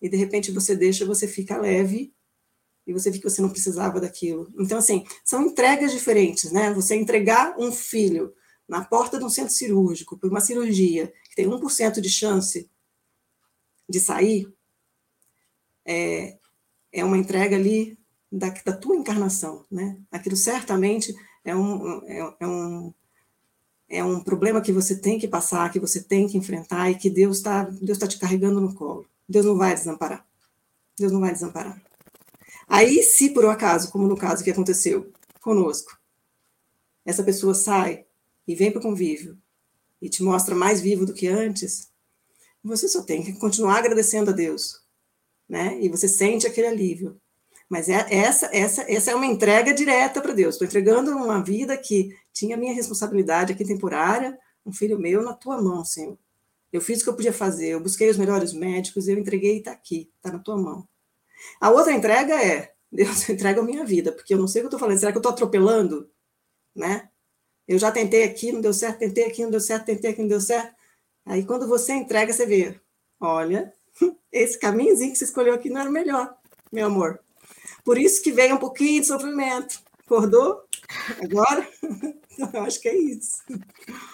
[0.01, 2.11] E de repente você deixa, você fica leve,
[2.89, 4.51] e você vê que você não precisava daquilo.
[4.57, 6.73] Então, assim, são entregas diferentes, né?
[6.73, 8.33] Você entregar um filho
[8.67, 12.67] na porta de um centro cirúrgico por uma cirurgia que tem 1% de chance
[13.87, 14.51] de sair,
[15.85, 16.37] é,
[16.91, 17.97] é uma entrega ali
[18.31, 19.99] da, da tua encarnação, né?
[20.11, 21.15] Aquilo certamente
[21.45, 22.93] é um, é, é um
[23.91, 27.09] é um problema que você tem que passar, que você tem que enfrentar e que
[27.09, 29.07] Deus está Deus tá te carregando no colo.
[29.27, 30.23] Deus não vai desamparar.
[30.97, 31.81] Deus não vai desamparar.
[32.69, 35.11] Aí, se por um acaso, como no caso que aconteceu
[35.41, 35.97] conosco,
[37.03, 38.05] essa pessoa sai
[38.47, 39.35] e vem para o convívio
[39.99, 41.89] e te mostra mais vivo do que antes,
[42.63, 44.83] você só tem que continuar agradecendo a Deus,
[45.47, 45.79] né?
[45.81, 47.19] E você sente aquele alívio.
[47.67, 50.55] Mas é, essa, essa, essa é uma entrega direta para Deus.
[50.55, 55.59] Estou entregando uma vida que tinha minha responsabilidade aqui temporária, um filho meu na tua
[55.59, 56.17] mão, Senhor.
[56.71, 59.57] Eu fiz o que eu podia fazer, eu busquei os melhores médicos, eu entreguei e
[59.59, 60.87] está aqui, está na tua mão.
[61.59, 64.65] A outra entrega é, Deus entrega a minha vida, porque eu não sei o que
[64.65, 66.09] eu estou falando, será que eu estou atropelando?
[66.75, 67.09] Né?
[67.67, 70.29] Eu já tentei aqui, não deu certo, tentei aqui, não deu certo, tentei aqui, não
[70.29, 70.75] deu certo.
[71.25, 72.79] Aí quando você entrega, você vê,
[73.19, 73.73] olha,
[74.31, 76.35] esse caminhozinho que você escolheu aqui não era o melhor,
[76.71, 77.19] meu amor.
[77.83, 79.79] Por isso que veio um pouquinho de sofrimento.
[80.05, 80.63] Acordou?
[81.21, 81.67] Agora?
[82.53, 83.43] Eu acho que é isso.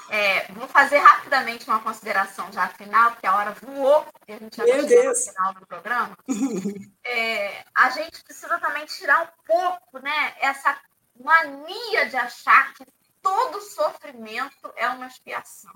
[0.10, 4.58] É, vou fazer rapidamente uma consideração já final, porque a hora voou e a gente
[4.58, 5.26] já Meu Deus.
[5.26, 6.18] no final do programa.
[7.08, 10.76] É, a gente precisa também tirar um pouco né, essa
[11.24, 12.84] mania de achar que
[13.22, 15.72] todo sofrimento é uma expiação.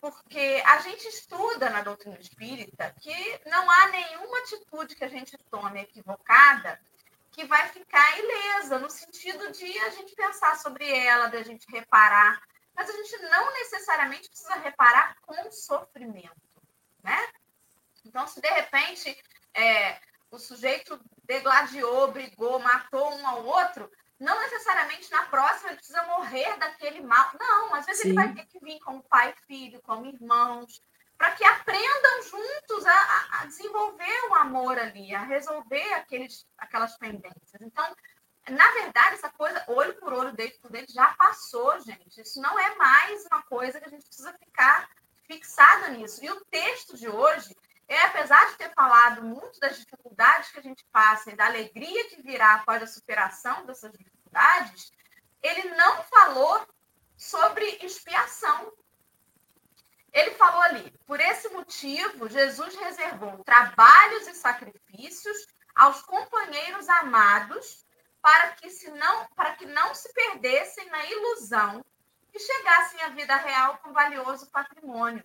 [0.00, 5.36] Porque a gente estuda na doutrina espírita que não há nenhuma atitude que a gente
[5.50, 6.80] tome equivocada
[7.40, 11.66] que vai ficar ilesa, no sentido de a gente pensar sobre ela, de a gente
[11.70, 12.38] reparar.
[12.74, 16.36] Mas a gente não necessariamente precisa reparar com sofrimento,
[17.02, 17.28] né?
[18.04, 19.16] Então, se de repente
[19.54, 19.98] é,
[20.30, 26.58] o sujeito degladiou, brigou, matou um ao outro, não necessariamente na próxima ele precisa morrer
[26.58, 27.30] daquele mal.
[27.40, 28.08] Não, às vezes Sim.
[28.08, 30.82] ele vai ter que vir como pai e filho, como irmãos,
[31.20, 37.60] para que aprendam juntos a, a, desenvolver o amor ali, a resolver aqueles, aquelas pendências.
[37.60, 37.94] Então,
[38.48, 42.22] na verdade, essa coisa, olho por olho, dente por dente, já passou, gente.
[42.22, 44.88] Isso não é mais uma coisa que a gente precisa ficar
[45.26, 46.24] fixado nisso.
[46.24, 47.54] E o texto de hoje,
[47.86, 52.08] é, apesar de ter falado muito das dificuldades que a gente passa e da alegria
[52.08, 54.90] que virá após a superação dessas dificuldades,
[55.42, 56.66] ele não falou
[57.14, 58.72] sobre expiação.
[60.12, 67.86] Ele falou ali: por esse motivo, Jesus reservou trabalhos e sacrifícios aos companheiros amados
[68.20, 71.84] para que, se não, para que não se perdessem na ilusão
[72.34, 75.24] e chegassem à vida real com valioso patrimônio.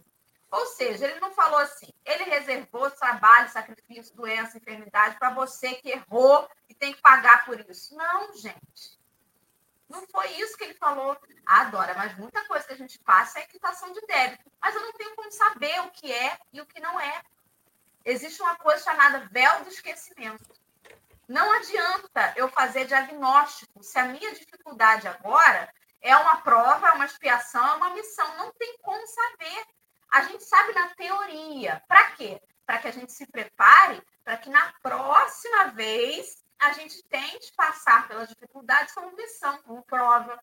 [0.51, 5.89] Ou seja, ele não falou assim, ele reservou trabalho, sacrifício, doença, enfermidade para você que
[5.89, 7.95] errou e tem que pagar por isso.
[7.95, 8.97] Não, gente.
[9.89, 11.17] Não foi isso que ele falou.
[11.45, 14.51] Adora, mas muita coisa que a gente passa é quitação de débito.
[14.61, 17.21] Mas eu não tenho como saber o que é e o que não é.
[18.03, 20.43] Existe uma coisa chamada véu do esquecimento.
[21.27, 27.05] Não adianta eu fazer diagnóstico se a minha dificuldade agora é uma prova, é uma
[27.05, 28.37] expiação, é uma missão.
[28.37, 29.65] Não tem como saber.
[30.11, 31.83] A gente sabe na teoria.
[31.87, 32.41] Para quê?
[32.65, 38.07] Para que a gente se prepare para que na próxima vez a gente tente passar
[38.07, 40.41] pelas dificuldades como missão, como prova.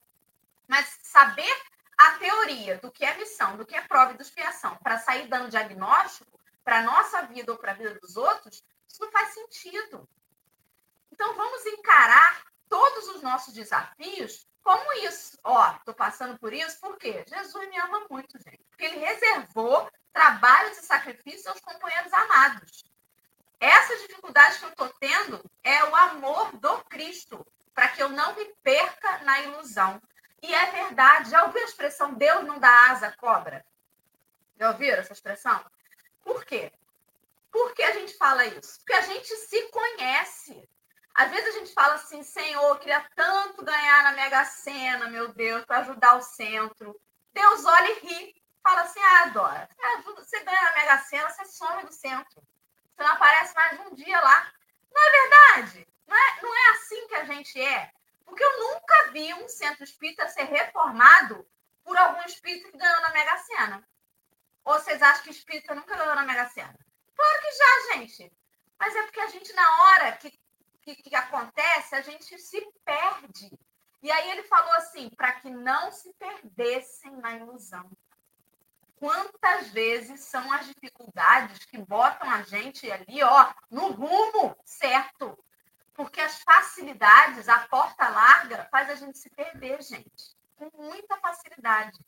[0.68, 1.54] Mas saber
[1.98, 5.28] a teoria do que é missão, do que é prova e do expiação, para sair
[5.28, 9.34] dando diagnóstico para a nossa vida ou para a vida dos outros, isso não faz
[9.34, 10.08] sentido.
[11.10, 15.38] Então, vamos encarar todos os nossos desafios como isso.
[15.44, 18.64] Ó, estou passando por isso porque Jesus me ama muito, gente.
[18.70, 22.84] Porque ele reservou trabalhos e sacrifícios aos companheiros amados.
[23.62, 28.34] Essa dificuldade que eu estou tendo é o amor do Cristo, para que eu não
[28.34, 30.02] me perca na ilusão.
[30.42, 31.30] E é verdade.
[31.30, 33.64] Já ouviu a expressão Deus não dá asa à cobra?
[34.58, 35.64] Já ouviram essa expressão?
[36.24, 36.72] Por quê?
[37.52, 38.78] Por que a gente fala isso?
[38.78, 40.68] Porque a gente se conhece.
[41.14, 45.64] Às vezes a gente fala assim, Senhor, queria tanto ganhar na Mega Sena, meu Deus,
[45.64, 47.00] para ajudar o centro.
[47.32, 48.42] Deus olha e ri.
[48.60, 49.68] Fala assim, ah, Dora,
[50.16, 52.42] você ganha na Mega Sena, você some do centro.
[52.94, 54.52] Você não aparece mais um dia lá.
[54.92, 55.88] Não é verdade?
[56.06, 57.90] Não é, não é assim que a gente é.
[58.24, 61.46] Porque eu nunca vi um centro espírita ser reformado
[61.84, 63.88] por algum espírito que ganhou na Mega Sena.
[64.64, 66.78] Ou vocês acham que espírita nunca ganhou na Mega Sena?
[67.14, 68.32] Claro que já, gente.
[68.78, 70.30] Mas é porque a gente, na hora que,
[70.82, 73.50] que, que acontece, a gente se perde.
[74.02, 77.90] E aí ele falou assim, para que não se perdessem na ilusão
[79.02, 85.36] quantas vezes são as dificuldades que botam a gente ali, ó, no rumo certo.
[85.92, 90.36] Porque as facilidades, a porta larga, faz a gente se perder, gente.
[90.54, 91.98] Com muita facilidade.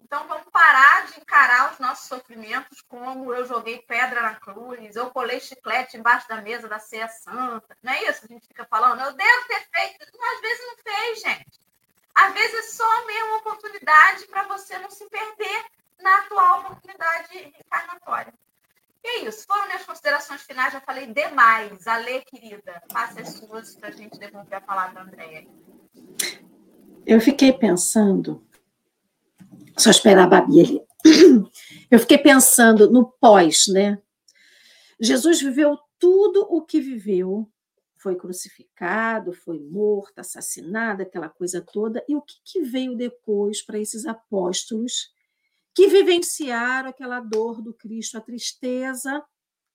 [0.00, 5.10] Então, vamos parar de encarar os nossos sofrimentos como eu joguei pedra na cruz, eu
[5.10, 7.76] colei chiclete embaixo da mesa da ceia santa.
[7.82, 8.24] Não é isso?
[8.24, 10.02] A gente fica falando, eu devo ter feito.
[10.02, 11.60] Às vezes não fez, gente.
[12.14, 15.66] Às vezes é só mesmo uma oportunidade para você não se perder
[16.00, 18.32] na atual oportunidade encarnatória.
[19.04, 19.46] E é isso.
[19.46, 20.72] Foram minhas considerações finais.
[20.72, 21.86] Já falei demais.
[21.86, 25.46] Ale, querida, faça as suas para a gente devolver a palavra à Andréia.
[27.06, 28.44] Eu fiquei pensando.
[29.76, 30.80] Só esperar a Babi ali.
[31.90, 33.98] Eu fiquei pensando no pós, né?
[34.98, 37.48] Jesus viveu tudo o que viveu,
[37.94, 42.04] foi crucificado, foi morto, assassinado, aquela coisa toda.
[42.08, 45.14] E o que, que veio depois para esses apóstolos
[45.76, 49.22] que vivenciaram aquela dor do Cristo, a tristeza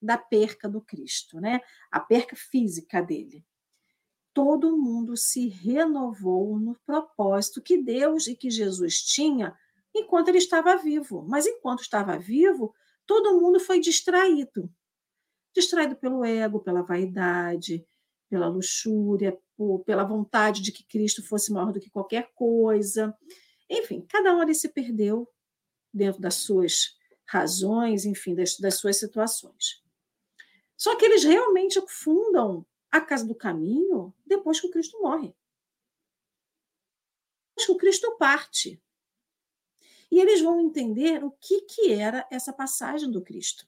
[0.01, 1.61] da perca do Cristo, né?
[1.91, 3.45] A perca física dele.
[4.33, 9.55] Todo mundo se renovou no propósito que Deus e que Jesus tinha
[9.93, 11.23] enquanto ele estava vivo.
[11.29, 12.73] Mas enquanto estava vivo,
[13.05, 14.73] todo mundo foi distraído.
[15.53, 17.85] Distraído pelo ego, pela vaidade,
[18.27, 23.15] pela luxúria, por, pela vontade de que Cristo fosse maior do que qualquer coisa.
[23.69, 25.29] Enfim, cada um ali se perdeu
[25.93, 29.81] dentro das suas razões, enfim, das, das suas situações.
[30.77, 35.33] Só que eles realmente fundam a casa do caminho depois que o Cristo morre.
[37.49, 38.81] Depois que o Cristo parte.
[40.11, 43.65] E eles vão entender o que, que era essa passagem do Cristo.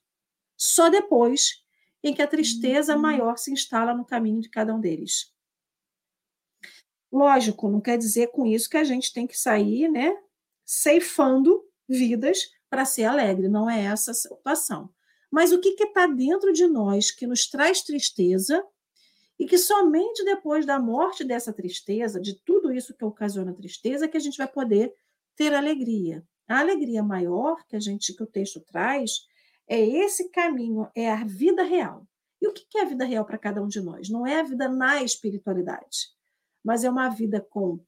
[0.58, 1.64] Só depois
[2.04, 3.02] em que a tristeza uhum.
[3.02, 5.34] maior se instala no caminho de cada um deles.
[7.12, 10.20] Lógico, não quer dizer com isso que a gente tem que sair, né,
[10.66, 11.64] ceifando
[11.94, 14.90] vidas para ser alegre, não é essa a situação.
[15.32, 18.64] Mas o que está dentro de nós que nos traz tristeza
[19.40, 24.18] e que somente depois da morte dessa tristeza, de tudo isso que ocasiona tristeza, que
[24.18, 24.94] a gente vai poder
[25.36, 26.24] ter alegria.
[26.48, 29.26] A alegria maior que a gente que o texto traz
[29.68, 32.08] é esse caminho, é a vida real.
[32.42, 34.10] E o que é a vida real para cada um de nós?
[34.10, 36.10] Não é a vida na espiritualidade,
[36.64, 37.80] mas é uma vida com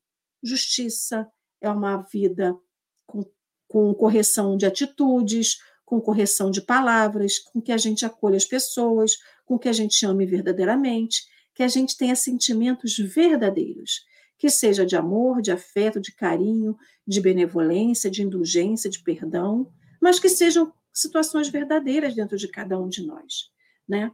[0.41, 1.29] justiça,
[1.59, 2.57] é uma vida
[3.05, 3.23] com
[3.67, 9.17] com correção de atitudes, com correção de palavras, com que a gente acolha as pessoas,
[9.45, 14.05] com que a gente ame verdadeiramente, que a gente tenha sentimentos verdadeiros,
[14.37, 20.19] que seja de amor, de afeto, de carinho, de benevolência, de indulgência, de perdão, mas
[20.19, 23.51] que sejam situações verdadeiras dentro de cada um de nós,
[23.87, 24.11] né?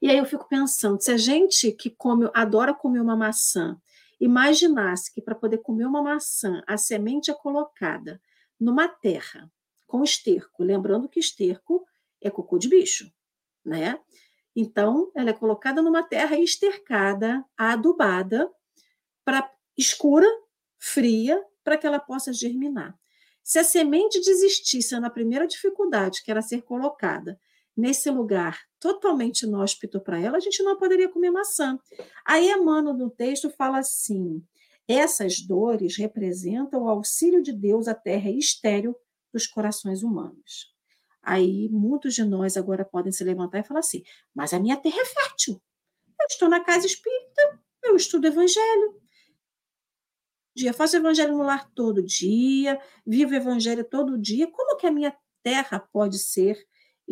[0.00, 3.78] E aí eu fico pensando, se a gente que come, adora comer uma maçã
[4.20, 8.20] Imaginasse que para poder comer uma maçã, a semente é colocada
[8.58, 9.50] numa terra
[9.86, 11.84] com esterco, lembrando que esterco
[12.20, 13.10] é cocô de bicho,
[13.64, 13.98] né?
[14.54, 18.50] Então, ela é colocada numa terra estercada, adubada,
[19.24, 20.26] para escura,
[20.78, 22.98] fria, para que ela possa germinar.
[23.42, 27.40] Se a semente desistisse na primeira dificuldade, que era ser colocada
[27.76, 31.78] nesse lugar totalmente inóspito para ela, a gente não poderia comer maçã.
[32.24, 34.42] Aí Emmanuel no texto fala assim:
[34.88, 38.96] essas dores representam o auxílio de Deus à terra estéril
[39.32, 40.74] dos corações humanos.
[41.22, 44.02] Aí muitos de nós agora podem se levantar e falar assim:
[44.34, 45.62] mas a minha terra é fértil.
[46.18, 49.00] Eu estou na casa espírita, eu estudo evangelho.
[50.54, 54.50] Dia, faço evangelho no lar todo dia, vivo evangelho todo dia.
[54.50, 56.58] Como que a minha terra pode ser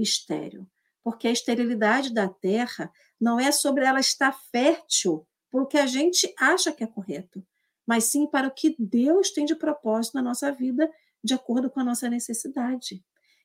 [0.01, 0.67] estéril.
[1.03, 5.87] Porque a esterilidade da terra não é sobre ela estar fértil para o que a
[5.87, 7.45] gente acha que é correto,
[7.87, 10.91] mas sim para o que Deus tem de propósito na nossa vida,
[11.25, 13.03] de acordo com a nossa necessidade.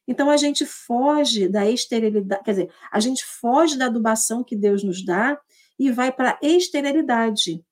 [0.08, 4.84] Então a gente foge da esterilidade, quer dizer, a gente foge da adubação que Deus
[4.84, 5.39] nos dá
[5.80, 7.64] e vai para a esterilidade,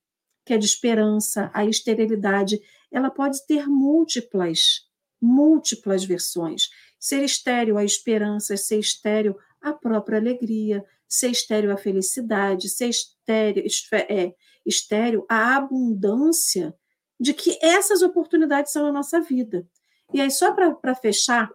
[0.46, 1.52] que é de esperança.
[1.54, 2.60] A esterilidade,
[2.92, 4.88] ela pode ter múltiplas,
[5.22, 6.70] múltiplas versões.
[7.02, 13.64] Ser estéreo a esperança, ser estéreo a própria alegria, ser estéreo a felicidade, ser estéreo,
[14.08, 16.76] é, estéreo a abundância
[17.20, 19.68] de que essas oportunidades são na nossa vida.
[20.14, 21.52] E aí, só para fechar,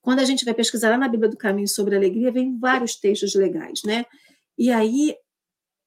[0.00, 3.34] quando a gente vai pesquisar lá na Bíblia do Caminho sobre alegria, vem vários textos
[3.34, 4.06] legais, né?
[4.56, 5.16] E aí,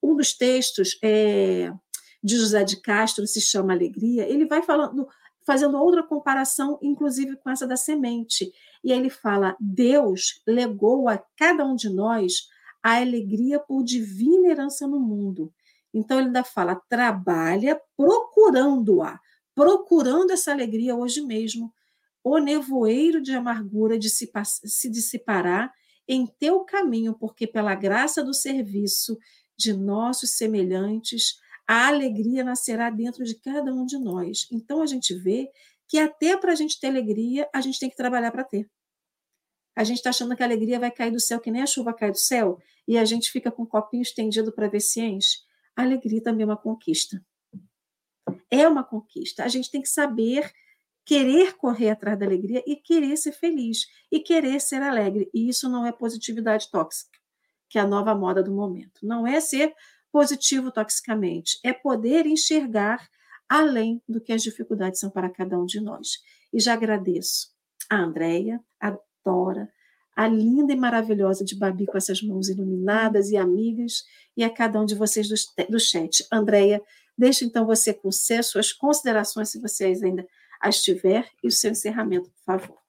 [0.03, 1.71] um dos textos é,
[2.23, 5.07] de José de Castro se chama Alegria, ele vai falando
[5.47, 8.51] fazendo outra comparação, inclusive com essa da semente.
[8.83, 12.49] E ele fala: Deus legou a cada um de nós
[12.83, 15.53] a alegria por divina herança no mundo.
[15.93, 19.17] Então ele ainda fala: trabalha procurando-a,
[19.55, 21.73] procurando essa alegria hoje mesmo.
[22.21, 25.71] O nevoeiro de amargura se dissipará
[26.05, 29.17] em teu caminho, porque pela graça do serviço
[29.55, 34.47] de nossos semelhantes a alegria nascerá dentro de cada um de nós.
[34.51, 35.51] Então a gente vê
[35.87, 38.69] que até para a gente ter alegria, a gente tem que trabalhar para ter.
[39.75, 41.93] A gente está achando que a alegria vai cair do céu, que nem a chuva
[41.93, 42.57] cai do céu,
[42.87, 45.37] e a gente fica com o copinho estendido para ver se enche.
[45.75, 47.23] A alegria também é uma conquista.
[48.49, 49.43] é uma conquista.
[49.43, 50.51] A gente tem que saber
[51.05, 55.29] querer correr atrás da alegria e querer ser feliz e querer ser alegre.
[55.33, 57.17] E isso não é positividade tóxica,
[57.69, 59.05] que é a nova moda do momento.
[59.05, 59.73] Não é ser
[60.11, 63.09] positivo toxicamente, é poder enxergar
[63.47, 66.19] além do que as dificuldades são para cada um de nós.
[66.53, 67.49] E já agradeço
[67.89, 69.71] a Andréia, a Dora,
[70.15, 74.03] a linda e maravilhosa de Babi com essas mãos iluminadas e amigas,
[74.35, 76.25] e a cada um de vocês do, chat.
[76.31, 76.81] Andréia,
[77.17, 80.27] deixa então você com suas considerações, se vocês ainda
[80.59, 82.86] as tiver, e o seu encerramento, por favor.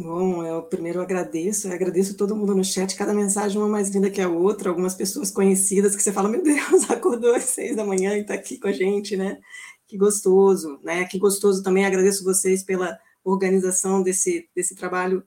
[0.00, 4.08] Bom, eu primeiro agradeço, eu agradeço todo mundo no chat, cada mensagem uma mais linda
[4.08, 7.84] que a outra, algumas pessoas conhecidas que você fala, meu Deus, acordou às seis da
[7.84, 9.40] manhã e está aqui com a gente, né?
[9.88, 11.04] Que gostoso, né?
[11.04, 15.26] Que gostoso também, agradeço vocês pela organização desse, desse trabalho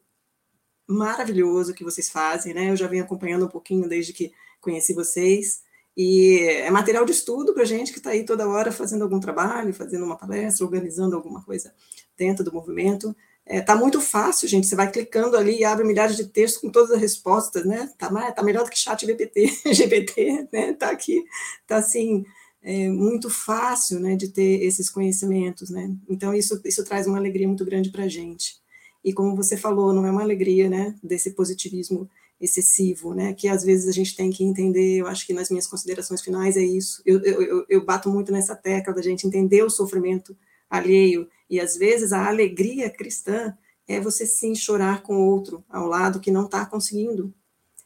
[0.87, 2.71] maravilhoso que vocês fazem, né?
[2.71, 5.63] Eu já venho acompanhando um pouquinho desde que conheci vocês,
[5.97, 9.73] e é material de estudo para gente que está aí toda hora fazendo algum trabalho,
[9.73, 11.73] fazendo uma palestra, organizando alguma coisa
[12.17, 13.13] dentro do movimento.
[13.51, 14.67] Está é, muito fácil, gente.
[14.67, 17.91] Você vai clicando ali e abre milhares de textos com todas as respostas, né?
[17.97, 20.73] Tá, tá melhor do que chat GPT, GPT, né?
[20.73, 21.23] Tá aqui,
[21.67, 22.25] tá assim,
[22.63, 25.91] é muito fácil, né, de ter esses conhecimentos, né?
[26.07, 28.61] Então isso isso traz uma alegria muito grande para a gente.
[29.03, 32.07] E como você falou, não é uma alegria, né, desse positivismo
[32.39, 35.67] excessivo, né, que às vezes a gente tem que entender, eu acho que nas minhas
[35.67, 39.69] considerações finais é isso, eu, eu, eu bato muito nessa tecla da gente entender o
[39.69, 40.35] sofrimento
[40.69, 43.55] alheio, e às vezes a alegria cristã
[43.87, 47.31] é você sim chorar com outro ao lado que não está conseguindo,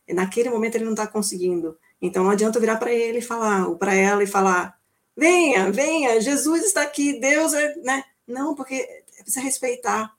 [0.08, 3.76] naquele momento ele não está conseguindo, então não adianta virar para ele e falar, ou
[3.76, 4.80] para ela e falar,
[5.18, 8.88] venha, venha, Jesus está aqui, Deus é, né, não, porque
[9.24, 10.16] precisa respeitar,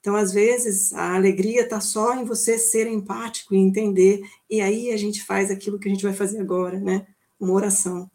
[0.00, 4.90] então, às vezes, a alegria está só em você ser empático e entender, e aí
[4.92, 7.06] a gente faz aquilo que a gente vai fazer agora, né?
[7.38, 8.10] Uma oração.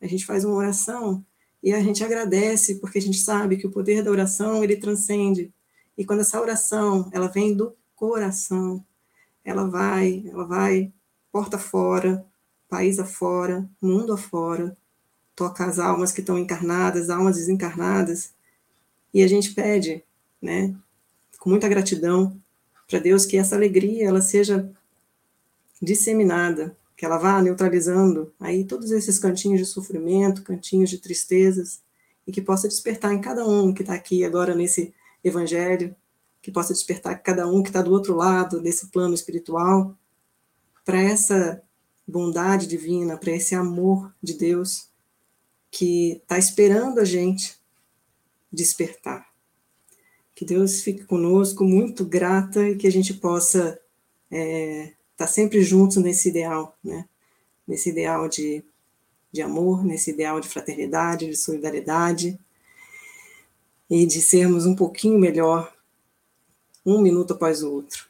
[0.00, 1.24] A gente faz uma oração
[1.62, 5.52] e a gente agradece, porque a gente sabe que o poder da oração, ele transcende.
[5.96, 8.84] E quando essa oração, ela vem do coração,
[9.44, 10.92] ela vai, ela vai
[11.32, 12.24] porta fora,
[12.68, 14.76] país afora, mundo afora,
[15.34, 18.32] toca as almas que estão encarnadas, almas desencarnadas,
[19.12, 20.04] e a gente pede,
[20.40, 20.74] né,
[21.38, 22.36] com muita gratidão
[22.86, 24.70] para Deus que essa alegria ela seja
[25.80, 31.80] disseminada, que ela vá neutralizando aí todos esses cantinhos de sofrimento, cantinhos de tristezas,
[32.26, 34.92] e que possa despertar em cada um que está aqui agora nesse
[35.22, 35.94] evangelho,
[36.42, 39.96] que possa despertar cada um que está do outro lado desse plano espiritual,
[40.84, 41.62] para essa
[42.04, 44.88] bondade divina, para esse amor de Deus
[45.70, 47.60] que está esperando a gente
[48.52, 49.24] despertar.
[50.34, 53.80] Que Deus fique conosco, muito grata e que a gente possa
[54.32, 57.06] é, tá sempre juntos nesse ideal, né?
[57.66, 58.64] Nesse ideal de,
[59.32, 62.38] de amor, nesse ideal de fraternidade, de solidariedade
[63.90, 65.74] e de sermos um pouquinho melhor
[66.86, 68.06] um minuto após o outro.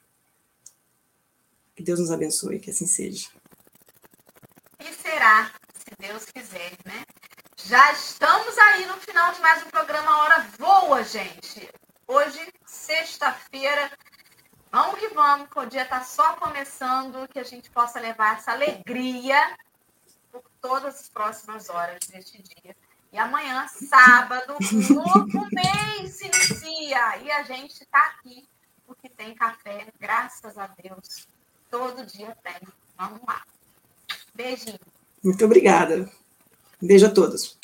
[1.74, 3.30] Que Deus nos abençoe, que assim seja.
[4.78, 7.04] E será, se Deus quiser, né?
[7.56, 11.68] Já estamos aí no final de mais um programa Hora Voa, gente.
[12.06, 13.90] Hoje, sexta-feira,
[14.70, 18.52] vamos que vamos, que o dia está só começando, que a gente possa levar essa
[18.52, 19.56] alegria
[20.30, 22.76] por todas as próximas horas deste dia.
[23.12, 27.18] E amanhã, sábado, um novo mês se inicia.
[27.18, 28.46] E a gente está aqui
[28.86, 31.28] porque tem café, graças a Deus.
[31.70, 32.56] Todo dia tem.
[32.96, 33.42] Vamos lá.
[34.34, 34.78] Beijinho.
[35.22, 36.10] Muito obrigada.
[36.80, 37.58] Beijo a todos.